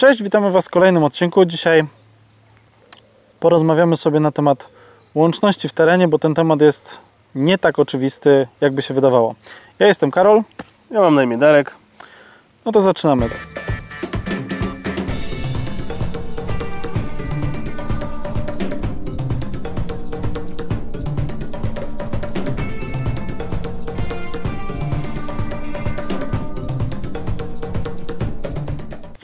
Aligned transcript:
Cześć, 0.00 0.22
witamy 0.22 0.50
Was 0.50 0.66
w 0.66 0.70
kolejnym 0.70 1.04
odcinku. 1.04 1.44
Dzisiaj 1.44 1.84
porozmawiamy 3.40 3.96
sobie 3.96 4.20
na 4.20 4.32
temat 4.32 4.68
łączności 5.14 5.68
w 5.68 5.72
terenie, 5.72 6.08
bo 6.08 6.18
ten 6.18 6.34
temat 6.34 6.60
jest 6.60 7.00
nie 7.34 7.58
tak 7.58 7.78
oczywisty, 7.78 8.48
jakby 8.60 8.82
się 8.82 8.94
wydawało. 8.94 9.34
Ja 9.78 9.86
jestem 9.86 10.10
Karol, 10.10 10.42
Ja 10.90 11.00
mam 11.00 11.14
na 11.14 11.22
imię 11.22 11.36
Darek. 11.36 11.76
no 12.64 12.72
to 12.72 12.80
zaczynamy. 12.80 13.28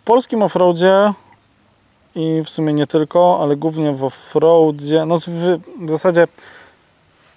Polskim 0.07 0.43
offroadzie 0.43 1.13
i 2.15 2.43
w 2.45 2.49
sumie 2.51 2.73
nie 2.73 2.87
tylko, 2.87 3.39
ale 3.43 3.57
głównie 3.57 3.93
w 3.93 4.05
offroadzie, 4.05 5.05
no 5.07 5.17
w, 5.21 5.29
w 5.87 5.91
zasadzie 5.91 6.27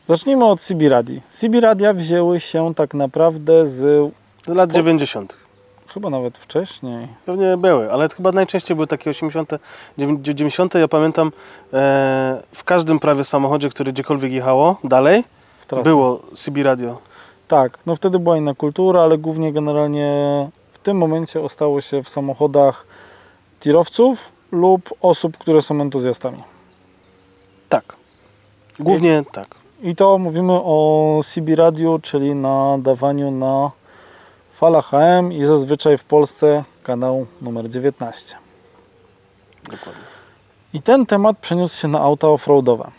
zacznijmy 0.08 0.46
od 0.46 0.62
CB 0.62 0.90
Radii. 0.90 1.22
CB 1.30 1.62
Radia 1.62 1.94
wzięły 1.94 2.40
się 2.40 2.76
tak 2.76 2.94
naprawdę 2.94 3.68
z 3.68 4.12
lat 4.48 4.70
Po- 4.70 4.76
90. 4.76 5.38
chyba 5.88 6.10
nawet 6.10 6.38
wcześniej. 6.38 7.08
Pewnie 7.26 7.58
były, 7.58 7.92
ale 7.92 8.10
chyba 8.10 8.32
najczęściej 8.32 8.76
były 8.76 8.88
takie 8.88 9.10
80., 9.10 9.52
90. 9.98 10.74
Ja 10.76 10.88
pamiętam 10.88 11.32
e, 11.74 12.42
w 12.56 12.64
każdym 12.64 13.00
prawie 13.00 13.24
samochodzie, 13.24 13.70
który 13.70 13.94
gdziekolwiek 13.94 14.34
jechało 14.34 14.76
dalej, 14.84 15.24
było 15.84 16.20
CB 16.36 16.64
radio. 16.64 16.98
Tak, 17.48 17.80
no 17.86 17.96
wtedy 17.96 18.20
była 18.20 18.38
inna 18.38 18.54
kultura, 18.54 19.02
ale 19.02 19.18
głównie 19.18 19.54
generalnie 19.54 20.50
w 20.80 20.84
tym 20.84 20.98
momencie 20.98 21.42
ostało 21.42 21.82
się 21.82 22.04
w 22.04 22.10
samochodach 22.10 22.88
tirowców 23.60 24.32
lub 24.52 24.94
osób, 25.02 25.38
które 25.38 25.62
są 25.62 25.82
entuzjastami. 25.82 26.44
Tak. 27.70 27.96
Głównie 28.80 29.24
tak. 29.32 29.48
I 29.82 29.96
to 29.96 30.18
mówimy 30.18 30.54
o 30.54 31.20
CB 31.24 31.56
radiu, 31.56 32.00
czyli 32.02 32.36
nadawaniu 32.36 33.32
na 33.32 33.72
falach 34.52 34.86
HM 34.86 35.32
i 35.32 35.46
zazwyczaj 35.46 35.98
w 35.98 36.04
Polsce 36.04 36.64
kanał 36.84 37.26
numer 37.42 37.70
19. 37.70 38.36
Dokładnie. 39.64 40.02
I 40.74 40.82
ten 40.82 41.06
temat 41.06 41.38
przeniósł 41.38 41.82
się 41.82 41.88
na 41.88 42.00
auta 42.00 42.28
offroadowe. 42.28 42.92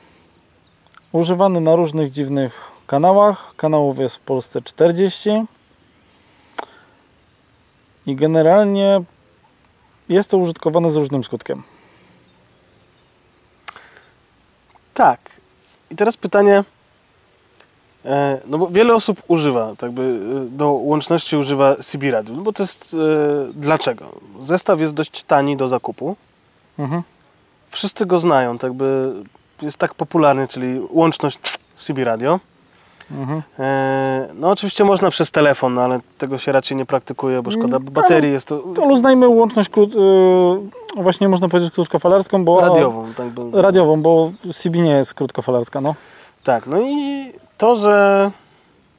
Używany 1.12 1.61
na 1.61 1.77
różnych 1.77 2.11
dziwnych 2.11 2.70
kanałach. 2.86 3.55
Kanałów 3.56 3.98
jest 3.98 4.17
w 4.17 4.20
Polsce 4.20 4.62
40. 4.62 5.31
I 8.06 8.17
generalnie 8.17 9.03
jest 10.09 10.31
to 10.31 10.39
użytkowane 10.39 10.91
z 10.91 10.97
różnym 10.97 11.25
skutkiem. 11.25 11.62
Tak. 14.95 15.20
I 15.91 15.97
teraz 15.97 16.17
pytanie, 16.17 16.65
e, 18.05 18.41
no 18.47 18.59
bo 18.59 18.69
wiele 18.69 18.95
osób 18.95 19.23
używa, 19.29 19.75
tak 19.79 19.91
by 19.91 20.03
e, 20.03 20.57
do 20.57 20.70
łączności 20.70 21.37
używa 21.37 21.77
CB 21.77 22.11
radio, 22.11 22.34
no 22.34 22.42
bo 22.42 22.53
to 22.53 22.62
jest, 22.62 22.95
e, 22.95 23.53
dlaczego? 23.55 24.20
Zestaw 24.41 24.81
jest 24.81 24.95
dość 24.95 25.25
tani 25.25 25.57
do 25.57 25.69
zakupu. 25.69 26.17
Mhm. 26.79 27.03
wszyscy 27.70 28.07
go 28.07 28.19
znają, 28.19 28.59
tak 28.59 28.73
by 28.73 29.12
jest 29.62 29.77
tak 29.77 29.95
popularny, 29.95 30.48
czyli 30.48 30.81
łączność 30.91 31.39
CB 31.77 32.05
radio. 32.05 32.41
Mhm. 33.11 33.42
No 34.34 34.50
oczywiście 34.50 34.84
można 34.84 35.11
przez 35.11 35.30
telefon, 35.30 35.75
no, 35.75 35.80
ale 35.80 36.00
tego 36.19 36.39
się 36.39 36.53
raczej 36.53 36.77
nie 36.77 36.86
praktykuje, 36.86 37.42
bo 37.42 37.50
szkoda 37.50 37.77
Mm, 37.77 37.92
baterii, 37.92 38.33
jest 38.33 38.48
to 38.48 38.58
To 38.75 38.83
uznajmy 38.83 39.28
łączność 39.28 39.69
krót, 39.69 39.94
yy, 39.94 41.02
właśnie 41.02 41.28
można 41.28 41.48
powiedzieć 41.48 41.72
krótkofalarską, 41.75 42.44
bo 42.44 42.61
radiową. 42.61 43.14
Tak, 43.17 43.28
by, 43.28 43.62
radiową, 43.62 44.02
bo 44.02 44.33
CB 44.52 44.78
nie 44.78 44.91
jest 44.91 45.14
krótkofalarska, 45.14 45.80
no. 45.80 45.94
tak, 46.44 46.67
no 46.67 46.80
i 46.80 47.25
to, 47.58 47.77
że 47.77 48.30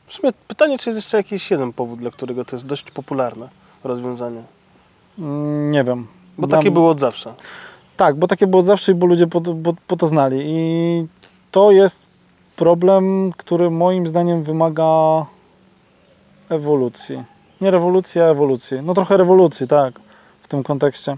w 0.07 0.13
sumie 0.13 0.33
pytanie, 0.47 0.77
czy 0.79 0.89
jest 0.89 0.97
jeszcze 0.97 1.17
jakiś 1.17 1.51
jeden 1.51 1.73
powód, 1.73 1.99
dla 1.99 2.11
którego 2.11 2.45
to 2.45 2.55
jest 2.55 2.65
dość 2.65 2.91
popularne 2.91 3.49
rozwiązanie. 3.83 4.41
Mm, 5.19 5.69
Nie 5.69 5.83
wiem. 5.83 6.07
Bo 6.37 6.47
Dla 6.47 6.57
takie 6.57 6.71
było 6.71 6.89
od 6.89 6.99
zawsze. 6.99 7.33
Tak, 7.97 8.15
bo 8.15 8.27
takie 8.27 8.47
było 8.47 8.61
zawsze 8.61 8.91
i 8.91 8.95
bo 8.95 9.05
ludzie 9.05 9.27
po, 9.27 9.41
po, 9.41 9.73
po 9.87 9.95
to 9.95 10.07
znali. 10.07 10.39
I 10.43 11.07
to 11.51 11.71
jest 11.71 12.10
problem, 12.55 13.31
który 13.37 13.69
moim 13.69 14.07
zdaniem 14.07 14.43
wymaga 14.43 14.85
ewolucji. 16.49 17.23
Nie 17.61 17.71
rewolucji, 17.71 18.21
a 18.21 18.25
ewolucji. 18.25 18.77
No 18.83 18.93
trochę 18.93 19.17
rewolucji, 19.17 19.67
tak, 19.67 19.93
w 20.41 20.47
tym 20.47 20.63
kontekście. 20.63 21.17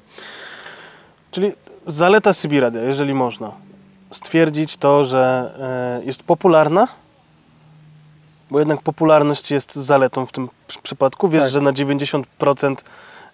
Czyli 1.31 1.53
zaleta 1.87 2.33
CB 2.33 2.59
radia, 2.59 2.81
jeżeli 2.81 3.13
można 3.13 3.51
stwierdzić 4.11 4.77
to, 4.77 5.05
że 5.05 5.53
e, 6.01 6.05
jest 6.05 6.23
popularna, 6.23 6.87
bo 8.51 8.59
jednak 8.59 8.81
popularność 8.81 9.51
jest 9.51 9.75
zaletą 9.75 10.25
w 10.25 10.31
tym 10.31 10.49
przy- 10.67 10.81
przypadku. 10.81 11.29
Wiesz, 11.29 11.41
Tak. 11.43 11.51
że 11.51 11.61
na 11.61 11.71
90% 11.73 12.75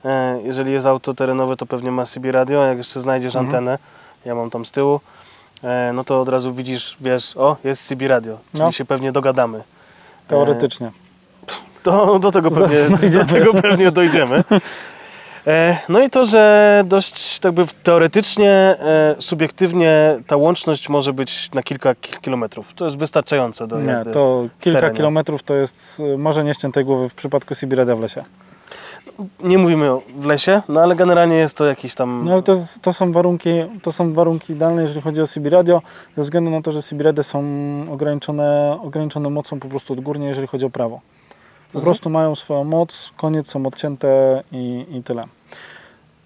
e, 0.05 0.39
jeżeli 0.43 0.71
jest 0.71 0.85
auto 0.85 1.13
terenowe, 1.13 1.57
to 1.57 1.66
pewnie 1.66 1.91
ma 1.91 2.05
CB 2.05 2.31
radio, 2.31 2.63
jak 2.66 2.77
jeszcze 2.77 2.99
znajdziesz 3.01 3.35
Mhm. 3.35 3.45
antenę, 3.45 3.77
ja 4.25 4.35
mam 4.35 4.49
tam 4.49 4.66
z 4.66 4.71
tyłu, 4.71 4.99
no 5.94 6.03
to 6.03 6.22
od 6.22 6.30
razu 6.30 6.53
widzisz, 6.53 6.97
wiesz, 7.02 7.38
o, 7.38 7.56
jest 7.64 7.88
CB 7.88 8.08
radio, 8.08 8.38
czyli 8.52 8.64
No. 8.64 8.72
się 8.72 8.86
pewnie 8.86 9.12
dogadamy. 9.12 9.64
Teoretycznie. 10.28 10.92
To 11.84 12.20
do 12.20 12.31
tego 12.31 12.52
pewnie, 12.52 12.78
Dojdziemy. 13.00 13.25
do 13.25 13.34
tego 13.34 13.53
pewnie 13.53 13.92
dojdziemy. 13.92 14.44
E, 15.47 15.78
No 15.90 16.00
i 16.02 16.09
to, 16.09 16.25
że 16.25 16.84
dość 16.88 17.40
tak 17.40 17.52
by 17.52 17.64
teoretycznie, 17.84 18.52
e, 18.52 19.16
subiektywnie 19.20 20.18
ta 20.28 20.36
łączność 20.36 20.90
może 20.90 21.14
być 21.14 21.50
na 21.53 21.64
kilka 21.64 21.96
ki- 21.96 22.12
kilometrów. 22.22 22.74
To 22.74 22.86
jest 22.86 22.97
wystarczające 22.97 23.68
do 23.68 23.80
Nie, 23.80 23.88
jazdy. 23.91 24.12
to 24.12 24.47
kilka 24.59 24.90
kilometrów 24.90 25.44
to 25.44 25.53
jest 25.56 26.02
marzenie 26.18 26.53
ściętej 26.53 26.86
głowy 26.86 27.09
w 27.09 27.14
przypadku 27.14 27.56
CB 27.56 27.76
Radia 27.76 27.96
w 27.96 28.00
lesie. 28.00 28.24
Nie 29.44 29.57
mówimy 29.57 29.90
w 30.19 30.25
lesie, 30.25 30.62
no 30.69 30.81
ale 30.81 30.96
generalnie 30.96 31.35
jest 31.35 31.57
to 31.57 31.66
jakiś 31.66 31.96
tam... 31.96 32.24
No 32.25 32.34
ale 32.34 32.41
to, 32.41 32.53
to, 32.81 32.94
są 32.94 33.12
warunki, 33.12 33.50
to 33.81 33.91
są 33.91 34.13
warunki 34.13 34.53
idealne, 34.53 34.81
jeżeli 34.81 35.02
chodzi 35.02 35.22
o 35.22 35.28
CB 35.28 35.50
Radio, 35.50 35.81
ze 36.16 36.22
względu 36.22 36.52
na 36.52 36.62
to, 36.62 36.72
że 36.72 36.81
CB 36.81 37.03
Radio 37.03 37.24
są 37.24 37.44
ograniczone, 37.91 38.79
ograniczone 38.84 39.29
mocą 39.29 39.59
po 39.59 39.68
prostu 39.68 39.94
odgórnie, 39.94 40.28
jeżeli 40.28 40.47
chodzi 40.47 40.66
o 40.66 40.69
prawo. 40.69 41.00
Po 41.72 41.79
Mhm. 41.79 41.84
prostu 41.84 42.09
mają 42.09 42.35
swoją 42.35 42.63
moc, 42.63 43.12
koniec 43.18 43.47
są 43.47 43.66
odcięte 43.66 44.44
i, 44.52 44.85
i 44.91 45.03
tyle. 45.03 45.24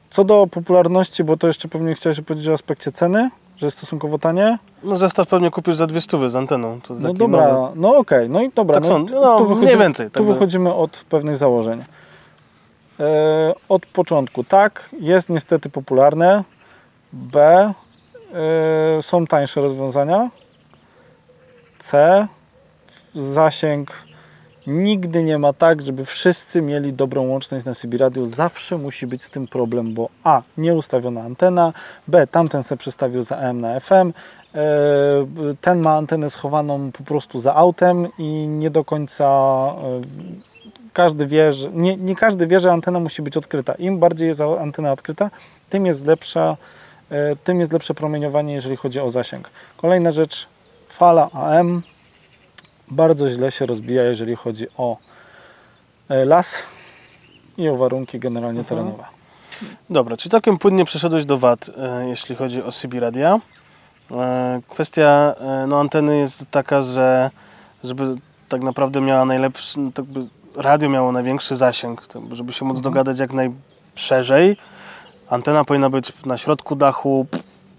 Co 0.09 0.23
do 0.23 0.47
popularności, 0.47 1.23
bo 1.23 1.37
to 1.37 1.47
jeszcze 1.47 1.67
pewnie 1.67 1.95
chciałeś 1.95 2.21
powiedzieć 2.21 2.49
o 2.49 2.53
aspekcie 2.53 2.91
ceny, 2.91 3.29
że 3.57 3.67
jest 3.67 3.77
stosunkowo 3.77 4.17
tanie. 4.17 4.57
No 4.83 4.97
zestaw 4.97 5.27
pewnie 5.27 5.51
kupisz 5.51 5.75
za 5.75 5.87
dwie 5.87 6.01
stówy 6.01 6.29
z 6.29 6.35
anteną. 6.35 6.79
No 6.89 7.13
dobra, 7.13 7.53
nowy. 7.53 7.79
no 7.79 7.97
okej, 7.97 8.29
no 8.29 8.41
i 8.41 8.49
dobra. 8.55 8.73
Tak 8.73 8.83
no, 8.83 8.89
są, 8.89 9.05
no, 9.11 9.37
tu 9.37 9.55
mniej 9.55 9.77
więcej, 9.77 10.11
tak 10.11 10.23
Tu 10.23 10.33
wychodzimy 10.33 10.73
od 10.73 11.05
pewnych 11.09 11.37
założeń. 11.37 11.83
E, 12.99 13.53
od 13.69 13.85
początku, 13.85 14.43
tak, 14.43 14.89
jest 14.99 15.29
niestety 15.29 15.69
popularne. 15.69 16.43
B, 17.13 17.73
e, 18.33 19.01
są 19.01 19.27
tańsze 19.27 19.61
rozwiązania. 19.61 20.29
C, 21.79 22.27
zasięg 23.15 24.05
nigdy 24.67 25.23
nie 25.23 25.37
ma 25.37 25.53
tak, 25.53 25.81
żeby 25.81 26.05
wszyscy 26.05 26.61
mieli 26.61 26.93
dobrą 26.93 27.27
łączność 27.27 27.65
na 27.65 27.73
CB 27.73 27.97
Radio. 27.97 28.25
Zawsze 28.25 28.77
musi 28.77 29.07
być 29.07 29.23
z 29.23 29.29
tym 29.29 29.47
problem, 29.47 29.93
bo 29.93 30.09
A, 30.23 30.41
nieustawiona 30.57 31.21
antena, 31.21 31.73
B, 32.07 32.27
tamten 32.27 32.63
se 32.63 32.77
przestawił 32.77 33.21
za 33.21 33.37
AM 33.37 33.61
na 33.61 33.79
FM, 33.79 33.93
e, 33.93 34.13
ten 35.61 35.81
ma 35.81 35.95
antenę 35.95 36.29
schowaną 36.29 36.91
po 36.91 37.03
prostu 37.03 37.39
za 37.39 37.55
autem 37.55 38.07
i 38.17 38.47
nie 38.47 38.69
do 38.69 38.83
końca 38.83 39.25
każdy 40.93 41.27
wie, 41.27 41.51
że 41.51 41.69
nie, 41.71 41.97
nie 41.97 42.15
każdy 42.15 42.47
wie, 42.47 42.59
że 42.59 42.71
antena 42.71 42.99
musi 42.99 43.21
być 43.21 43.37
odkryta. 43.37 43.73
Im 43.73 43.99
bardziej 43.99 44.27
jest 44.27 44.41
antena 44.41 44.91
odkryta, 44.91 45.29
tym 45.69 45.85
jest 45.85 46.05
lepsza, 46.05 46.57
e, 47.09 47.35
tym 47.35 47.59
jest 47.59 47.73
lepsze 47.73 47.93
promieniowanie, 47.93 48.53
jeżeli 48.53 48.75
chodzi 48.75 48.99
o 48.99 49.09
zasięg. 49.09 49.49
Kolejna 49.77 50.11
rzecz, 50.11 50.47
fala 50.87 51.29
AM 51.31 51.81
bardzo 52.91 53.29
źle 53.29 53.51
się 53.51 53.65
rozbija, 53.65 54.03
jeżeli 54.03 54.35
chodzi 54.35 54.67
o 54.77 54.97
e, 56.09 56.25
las 56.25 56.63
i 57.57 57.69
o 57.69 57.77
warunki 57.77 58.19
generalnie 58.19 58.59
Mhm. 58.59 58.65
terenowe. 58.77 59.03
Dobra, 59.89 60.17
czyli 60.17 60.31
całkiem 60.31 60.57
płynnie 60.57 60.85
przeszedłeś 60.85 61.25
do 61.25 61.37
WAD, 61.37 61.69
e, 61.77 62.09
jeśli 62.09 62.35
chodzi 62.35 62.63
o 62.63 62.71
CB 62.71 62.99
radia. 62.99 63.39
Kwestia 64.69 65.35
no, 65.67 65.79
anteny 65.79 66.17
jest 66.17 66.45
taka, 66.51 66.81
że 66.81 67.31
żeby 67.83 68.15
tak 68.49 68.61
naprawdę 68.61 69.01
miała 69.01 69.25
najlepszy, 69.25 69.79
no, 69.79 69.91
tak 69.91 70.05
radio 70.55 70.89
miało 70.89 71.11
największy 71.11 71.55
zasięg, 71.57 72.01
żeby 72.31 72.53
się 72.53 72.65
móc 72.65 72.77
Mhm. 72.77 72.83
dogadać 72.93 73.19
jak 73.19 73.31
najszerzej. 73.33 74.57
Antena 75.29 75.65
powinna 75.65 75.89
być 75.89 76.13
na 76.25 76.37
środku 76.37 76.75
dachu, 76.75 77.25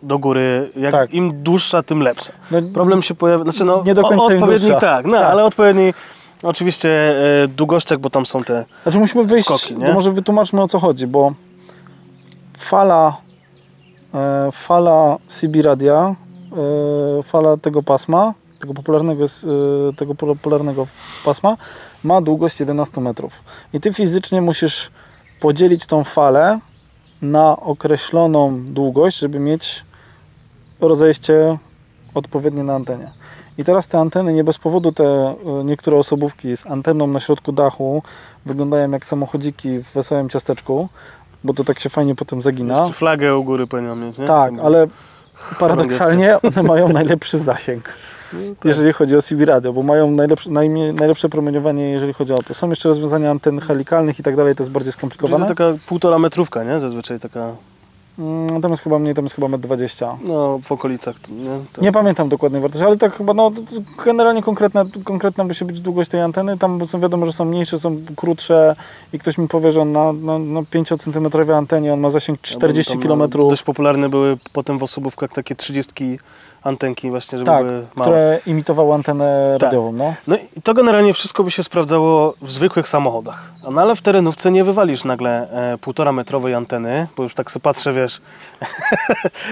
do 0.03 0.19
góry. 0.19 0.71
Tak. 0.91 1.15
Im 1.15 1.43
dłuższa, 1.43 1.83
tym 1.83 2.01
lepsza. 2.01 2.33
No, 2.51 2.59
Problem 2.75 3.03
się 3.03 3.15
pojawia, 3.15 3.45
znaczy 3.45 3.65
no, 3.65 3.83
Nie 3.87 3.95
do 3.95 4.03
końca 4.03 4.23
o- 4.23 4.27
odpowiedni 4.27 4.71
tak, 4.81 5.07
no, 5.07 5.19
Tak. 5.19 5.31
ale 5.31 5.45
odpowiedni 5.45 5.95
oczywiście 6.43 6.91
e, 7.45 7.49
długościach, 7.49 7.99
bo 7.99 8.11
tam 8.11 8.27
są 8.27 8.45
te 8.45 8.65
Znaczy 8.83 8.99
musimy 8.99 9.25
wyjść, 9.25 9.47
Skoki, 9.49 9.77
nie? 9.77 9.93
może 9.93 10.13
wytłumaczmy 10.13 10.63
o 10.63 10.69
co 10.69 10.79
chodzi, 10.79 11.07
bo 11.07 11.33
fala, 12.59 13.17
e, 14.15 14.49
fala 14.53 15.17
CB 15.27 15.63
radia, 15.63 16.15
e, 17.19 17.23
fala 17.23 17.57
tego 17.57 17.83
pasma, 17.83 18.35
tego 18.59 18.75
popularnego, 18.75 19.25
e, 19.25 19.93
tego 19.97 20.15
popularnego 20.15 20.87
pasma 21.25 21.57
ma 22.05 22.21
długość 22.21 22.61
11 22.61 23.01
metrów. 23.01 23.33
I 23.73 23.81
ty 23.81 23.93
fizycznie 23.93 24.43
musisz 24.43 24.91
podzielić 25.41 25.87
tą 25.87 26.05
falę 26.05 26.61
na 27.23 27.57
określoną 27.57 28.61
długość, 28.65 29.19
żeby 29.19 29.39
mieć 29.39 29.85
rozejście 30.81 31.59
odpowiednie 32.15 32.65
na 32.65 32.75
antenie. 32.75 33.11
I 33.59 33.65
teraz 33.65 33.87
te 33.87 33.99
anteny, 33.99 34.33
nie 34.33 34.45
bez 34.45 34.59
powodu 34.59 34.93
te 34.93 35.05
e, 35.05 35.65
niektóre 35.65 35.97
osobówki 35.97 36.57
z 36.57 36.67
anteną 36.67 37.07
na 37.07 37.21
środku 37.21 37.53
dachu 37.53 38.03
wyglądają 38.47 38.91
jak 38.91 39.07
samochodziki 39.07 39.79
w 39.79 39.93
wesołym 39.93 40.29
ciasteczku, 40.29 40.89
bo 41.45 41.55
to 41.55 41.65
tak 41.65 41.81
się 41.81 41.91
fajnie 41.91 42.15
potem 42.15 42.43
zagina. 42.43 42.79
Jeszcze 42.79 42.95
flagę 42.95 43.37
u 43.37 43.45
góry 43.45 43.67
powinna 43.67 43.95
mieć, 43.95 44.19
nie? 44.19 44.27
Tak, 44.27 44.53
ale 44.63 44.87
paradoksalnie 45.59 46.37
one 46.43 46.63
mają 46.63 46.89
najlepszy 46.89 47.39
zasięg, 47.39 47.89
jeżeli 48.65 48.93
chodzi 48.93 49.17
o 49.17 49.23
CB 49.23 49.45
radio, 49.45 49.73
bo 49.73 49.83
mają 49.83 50.11
najlepsze, 50.11 50.51
najmniej, 50.51 50.95
najlepsze 50.95 51.29
promieniowanie, 51.29 51.91
jeżeli 51.91 52.13
chodzi 52.13 52.33
o 52.33 52.43
to. 52.43 52.55
Są 52.55 52.69
jeszcze 52.71 52.89
rozwiązania 52.89 53.31
anten 53.31 53.61
helikalnych 53.61 54.19
i 54.19 54.23
tak 54.23 54.37
dalej, 54.37 54.55
to 54.55 54.63
jest 54.63 54.71
bardziej 54.73 54.93
To 54.93 54.99
skomplikowane. 54.99 55.47
taka 55.47 55.65
półtora 55.87 56.19
metrówka, 56.19 56.65
nie? 56.65 56.81
Zazwyczaj 56.81 57.21
taka, 57.21 57.57
Mm, 58.19 58.63
Tam 58.63 58.71
jest 58.71 58.83
chyba 58.83 58.99
mniej, 58.99 59.15
tam 59.15 59.25
jest 59.25 59.35
chyba 59.35 59.47
1,20 59.49 60.11
m. 60.13 60.19
no 60.25 60.61
w 60.63 60.73
okolicach, 60.73 61.17
nie? 61.31 61.51
To... 61.73 61.83
Nie 61.83 61.93
pamiętam 61.93 62.29
dokładnej 62.29 62.61
wartości, 62.63 62.87
ale 62.87 62.97
tak 62.97 63.17
chyba, 63.17 63.35
no 63.35 63.51
to- 63.51 63.61
to 63.63 64.05
generalnie 64.05 64.43
konkretna, 64.43 64.85
konkretna 65.05 65.45
musi 65.45 65.65
być 65.65 65.81
długość 65.81 66.11
tej 66.11 66.21
anteny. 66.21 66.59
Tam 66.59 66.87
są 66.87 67.01
wiadomo, 67.01 67.27
że 67.27 67.33
są 67.33 67.45
mniejsze, 67.45 67.79
są 67.79 67.97
krótsze 68.17 68.77
i 69.13 69.19
ktoś 69.19 69.39
mi 69.39 69.49
powie, 69.49 69.73
że 69.73 69.81
on 69.81 69.93
na, 69.93 70.13
na, 70.13 70.39
na 70.39 70.63
5 70.71 70.89
cm 70.99 71.51
antenie 71.55 71.93
on 71.93 72.01
ma 72.01 72.11
zasięg 72.11 72.41
40 72.41 72.93
Tam, 72.93 73.03
km. 73.03 73.19
no, 73.19 73.29
Dość 73.29 73.63
popularne 73.63 74.09
były 74.09 74.37
potem 74.53 74.79
w 74.79 74.83
osobówkach 74.83 75.33
takie 75.33 75.55
30 75.55 76.19
antenki 76.65 77.11
właśnie, 77.11 77.39
żeby 77.39 77.47
Tak, 77.51 77.65
były 77.65 77.87
małe. 77.95 78.11
które 78.11 78.39
imitowały 78.47 78.95
antenę 78.95 79.57
Tak. 79.61 79.63
radiową. 79.63 79.93
No. 79.93 80.15
No 80.27 80.37
i 80.37 80.63
to 80.63 80.75
generalnie 80.75 81.13
wszystko 81.15 81.45
by 81.45 81.51
się 81.51 81.63
sprawdzało 81.63 82.35
w 82.43 82.53
zwykłych 82.53 82.89
samochodach. 82.89 83.53
No 83.71 83.81
ale 83.83 83.97
w 83.97 84.03
terenówce 84.03 84.51
nie 84.51 84.65
wywalisz 84.65 85.05
nagle 85.05 85.51
e, 85.73 85.79
półtora 85.79 86.13
metrowej 86.13 86.55
anteny, 86.55 87.07
bo 87.17 87.23
już 87.23 87.35
tak 87.35 87.51
sobie 87.51 87.63
patrzę, 87.63 87.93
wiesz, 87.93 88.21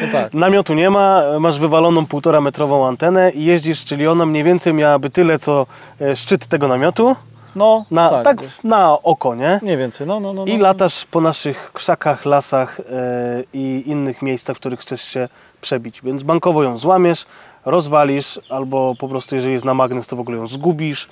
no 0.02 0.06
tak. 0.12 0.34
namiotu 0.44 0.74
nie 0.74 0.90
ma, 0.90 1.22
masz 1.40 1.58
wywaloną 1.58 2.06
półtora 2.06 2.40
metrową 2.40 2.86
antenę 2.86 3.30
i 3.30 3.44
jeździsz, 3.44 3.84
czyli 3.84 4.06
ona 4.06 4.26
mniej 4.26 4.44
więcej 4.44 4.74
miałaby 4.74 5.10
tyle, 5.10 5.38
co 5.38 5.66
e, 6.00 6.16
szczyt 6.16 6.46
tego 6.46 6.68
namiotu, 6.68 7.16
No, 7.56 7.84
na, 7.90 8.10
tak. 8.10 8.24
tak, 8.24 8.38
na 8.64 9.02
oko, 9.02 9.34
nie? 9.34 9.60
Mniej 9.62 9.76
więcej, 9.76 10.06
no, 10.06 10.20
no, 10.20 10.32
no. 10.32 10.44
I 10.44 10.56
no. 10.56 10.62
latasz 10.62 11.04
po 11.04 11.20
naszych 11.20 11.70
krzakach, 11.72 12.24
lasach 12.26 12.80
e, 12.80 12.84
i 13.52 13.82
innych 13.86 14.22
miejscach, 14.22 14.56
w 14.56 14.60
których 14.60 14.80
chcesz 14.80 15.02
się 15.02 15.28
przebić. 15.60 16.02
Więc 16.02 16.22
bankowo 16.22 16.62
ją 16.62 16.78
złamiesz, 16.78 17.26
rozwalisz, 17.66 18.40
albo 18.50 18.94
po 18.98 19.08
prostu 19.08 19.34
jeżeli 19.34 19.54
jest 19.54 19.64
na 19.64 19.74
magnes, 19.74 20.06
to 20.06 20.16
w 20.16 20.20
ogóle 20.20 20.38
ją 20.38 20.46
zgubisz. 20.46 21.08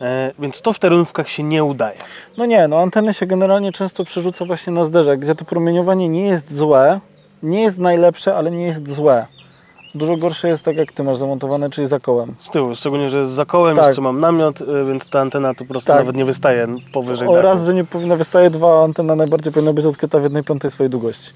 E, 0.00 0.32
więc 0.38 0.60
to 0.60 0.72
w 0.72 0.78
terenówkach 0.78 1.28
się 1.28 1.42
nie 1.42 1.64
udaje. 1.64 1.98
No 2.36 2.46
nie, 2.46 2.68
no 2.68 2.80
anteny 2.80 3.14
się 3.14 3.26
generalnie 3.26 3.72
często 3.72 4.04
przerzuca 4.04 4.44
właśnie 4.44 4.72
na 4.72 4.84
zderzak, 4.84 5.18
gdzie 5.18 5.34
to 5.34 5.44
promieniowanie 5.44 6.08
nie 6.08 6.22
jest 6.22 6.56
złe, 6.56 7.00
nie 7.42 7.62
jest 7.62 7.78
najlepsze, 7.78 8.36
ale 8.36 8.50
nie 8.50 8.66
jest 8.66 8.90
złe. 8.90 9.26
Dużo 9.98 10.16
gorsze 10.16 10.48
jest 10.48 10.64
tak, 10.64 10.76
jak 10.76 10.92
ty 10.92 11.04
masz 11.04 11.16
zamontowane, 11.16 11.70
czyli 11.70 11.86
za 11.86 12.00
kołem. 12.00 12.34
Z 12.38 12.50
tyłu, 12.50 12.74
szczególnie, 12.74 13.10
że 13.10 13.26
za 13.26 13.44
kołem 13.44 13.76
Tak. 13.76 13.86
jeszcze 13.86 14.02
mam 14.02 14.20
namiot, 14.20 14.60
e, 14.60 14.84
więc 14.88 15.08
ta 15.08 15.20
antena 15.20 15.54
to 15.54 15.64
po 15.64 15.70
prostu 15.70 15.86
Tak. 15.86 15.98
nawet 15.98 16.16
nie 16.16 16.24
wystaje 16.24 16.66
powyżej. 16.92 17.28
Oraz, 17.28 17.66
że 17.66 17.74
nie 17.74 17.84
powinna 17.84 18.16
wystaje 18.16 18.50
dwa, 18.50 18.84
antena 18.84 19.16
najbardziej 19.16 19.52
powinna 19.52 19.72
być 19.72 19.86
odkryta 19.86 20.18
w 20.18 20.22
jednej 20.22 20.44
piątej 20.44 20.70
swojej 20.70 20.90
długości. 20.90 21.30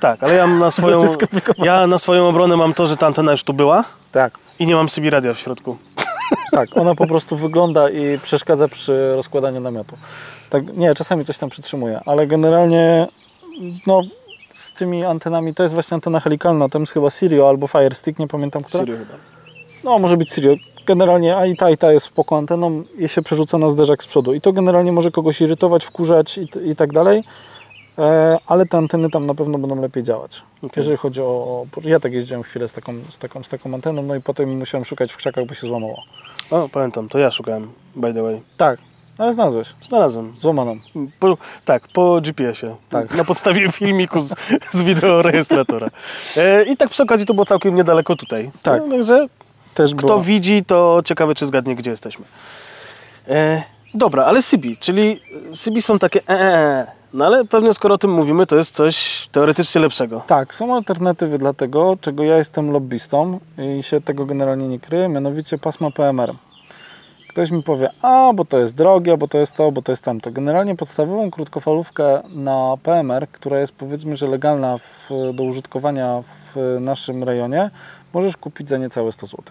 Tak, 0.00 0.22
ale 0.22 0.34
ja 0.34 0.46
mam 0.46 0.58
na 0.58 0.70
swoją, 0.80 1.02
jest 1.02 1.16
ja 1.58 1.86
na 1.86 1.98
swoją 1.98 2.28
obronę 2.28 2.56
mam 2.56 2.74
to, 2.74 2.86
że 2.86 2.96
ta 2.96 3.06
antena 3.06 3.32
już 3.32 3.44
tu 3.44 3.52
była 3.52 3.84
Tak. 4.12 4.32
i 4.58 4.66
nie 4.66 4.74
mam 4.74 4.88
CB 4.88 5.10
radia 5.10 5.34
w 5.34 5.38
środku. 5.38 5.76
Tak, 6.52 6.68
ona 6.74 6.94
po 6.94 7.06
prostu 7.06 7.36
wygląda 7.36 7.90
i 7.90 8.18
przeszkadza 8.18 8.68
przy 8.68 9.12
rozkładaniu 9.16 9.60
namiotu. 9.60 9.96
Tak, 10.50 10.76
nie, 10.76 10.94
czasami 10.94 11.24
coś 11.24 11.38
tam 11.38 11.50
przytrzymuje, 11.50 12.00
ale 12.06 12.26
generalnie 12.26 13.06
no, 13.86 14.00
z 14.58 14.72
tymi 14.72 15.04
antenami, 15.04 15.54
to 15.54 15.62
jest 15.62 15.74
właśnie 15.74 15.94
antena 15.94 16.20
helikalna, 16.20 16.68
tam 16.68 16.82
jest 16.82 16.92
chyba 16.92 17.10
Sirio 17.10 17.48
albo 17.48 17.66
Firestick, 17.66 18.18
nie 18.18 18.28
pamiętam 18.28 18.64
która. 18.64 18.82
Serio 18.82 18.96
chyba. 18.98 19.14
No, 19.84 19.98
może 19.98 20.16
być 20.16 20.32
Sirio. 20.32 20.54
Generalnie 20.86 21.36
a 21.36 21.46
i 21.46 21.56
ta, 21.56 21.70
i 21.70 21.76
ta 21.76 21.92
jest 21.92 22.06
spoko 22.06 22.36
anteną 22.36 22.82
i 22.98 23.08
się 23.08 23.22
przerzuca 23.22 23.58
na 23.58 23.68
zderzak 23.68 24.02
z 24.02 24.06
przodu. 24.06 24.34
I 24.34 24.40
to 24.40 24.52
generalnie 24.52 24.92
może 24.92 25.10
kogoś 25.10 25.40
irytować, 25.40 25.84
wkurzać 25.84 26.38
i, 26.38 26.48
i 26.70 26.76
tak 26.76 26.92
dalej, 26.92 27.24
e, 27.98 28.38
ale 28.46 28.66
te 28.66 28.78
anteny 28.78 29.10
tam 29.10 29.26
na 29.26 29.34
pewno 29.34 29.58
będą 29.58 29.80
lepiej 29.80 30.02
działać. 30.02 30.42
Okej. 30.58 30.70
Jeżeli 30.76 30.96
chodzi 30.96 31.22
o... 31.22 31.66
Ja 31.84 32.00
tak 32.00 32.12
jeździłem 32.12 32.42
chwilę 32.42 32.68
z 32.68 32.72
taką, 32.72 32.94
z, 33.10 33.18
taką, 33.18 33.42
z 33.42 33.48
taką 33.48 33.74
anteną, 33.74 34.02
no 34.02 34.14
i 34.14 34.22
potem 34.22 34.58
musiałem 34.58 34.84
szukać 34.84 35.12
w 35.12 35.16
krzakach, 35.16 35.46
bo 35.46 35.54
się 35.54 35.66
złamało. 35.66 36.02
O, 36.50 36.68
pamiętam, 36.68 37.08
to 37.08 37.18
ja 37.18 37.30
szukałem, 37.30 37.70
by 37.96 38.14
the 38.14 38.22
way. 38.22 38.40
Tak, 38.56 38.80
ale 39.18 39.34
znalazłeś. 39.34 39.68
Znalazłem. 39.88 40.32
Złamaną. 40.40 40.76
Po, 41.20 41.36
tak, 41.64 41.88
po 41.88 42.20
GPS-ie. 42.20 42.76
Tak. 42.88 43.14
Na 43.16 43.24
podstawie 43.24 43.72
filmiku 43.78 44.20
z, 44.20 44.34
z 44.70 44.82
wideorejestratora. 44.82 45.88
E, 46.36 46.64
I 46.64 46.76
tak 46.76 46.90
przy 46.90 47.02
okazji 47.02 47.26
to 47.26 47.34
było 47.34 47.44
całkiem 47.46 47.74
niedaleko 47.74 48.16
tutaj. 48.16 48.50
Tak. 48.62 48.82
No, 48.86 48.90
także 48.90 49.26
Też 49.74 49.94
kto 49.94 50.06
było. 50.06 50.20
widzi, 50.20 50.64
to 50.64 51.02
ciekawe, 51.04 51.34
czy 51.34 51.46
zgadnie, 51.46 51.74
gdzie 51.76 51.90
jesteśmy. 51.90 52.24
E, 53.28 53.62
dobra, 53.94 54.24
ale 54.24 54.42
Sybi, 54.42 54.76
czyli 54.76 55.20
Sybi 55.54 55.82
są 55.82 55.98
takie 55.98 56.20
e, 56.28 56.32
e, 56.32 56.54
e. 56.54 56.86
No 57.14 57.26
ale 57.26 57.44
pewnie 57.44 57.74
skoro 57.74 57.94
o 57.94 57.98
tym 57.98 58.12
mówimy, 58.12 58.46
to 58.46 58.56
jest 58.56 58.74
coś 58.74 59.28
teoretycznie 59.32 59.80
lepszego. 59.80 60.22
Tak, 60.26 60.54
są 60.54 60.74
alternatywy 60.74 61.38
dla 61.38 61.54
tego, 61.54 61.96
czego 62.00 62.24
ja 62.24 62.38
jestem 62.38 62.70
lobbystą 62.70 63.40
i 63.78 63.82
się 63.82 64.00
tego 64.00 64.26
generalnie 64.26 64.68
nie 64.68 64.78
kryję, 64.80 65.08
mianowicie 65.08 65.58
pasma 65.58 65.90
PMR. 65.90 66.34
Ktoś 67.28 67.50
mi 67.50 67.62
powie, 67.62 67.88
a 68.02 68.32
bo 68.34 68.44
to 68.44 68.58
jest 68.58 68.74
drogie, 68.74 69.16
bo 69.16 69.28
to 69.28 69.38
jest 69.38 69.52
to, 69.56 69.72
bo 69.72 69.82
to 69.82 69.92
jest 69.92 70.02
tamto. 70.04 70.30
Generalnie 70.30 70.74
podstawową 70.74 71.30
krótkofalówkę 71.30 72.20
na 72.34 72.76
PMR, 72.82 73.28
która 73.32 73.58
jest 73.60 73.72
powiedzmy, 73.72 74.16
że 74.16 74.26
legalna 74.26 74.78
w, 74.78 75.10
do 75.34 75.42
użytkowania 75.44 76.22
w 76.54 76.76
naszym 76.80 77.24
rejonie, 77.24 77.70
możesz 78.14 78.36
kupić 78.36 78.68
za 78.68 78.78
niecałe 78.78 79.12
100 79.12 79.26
zł. 79.26 79.42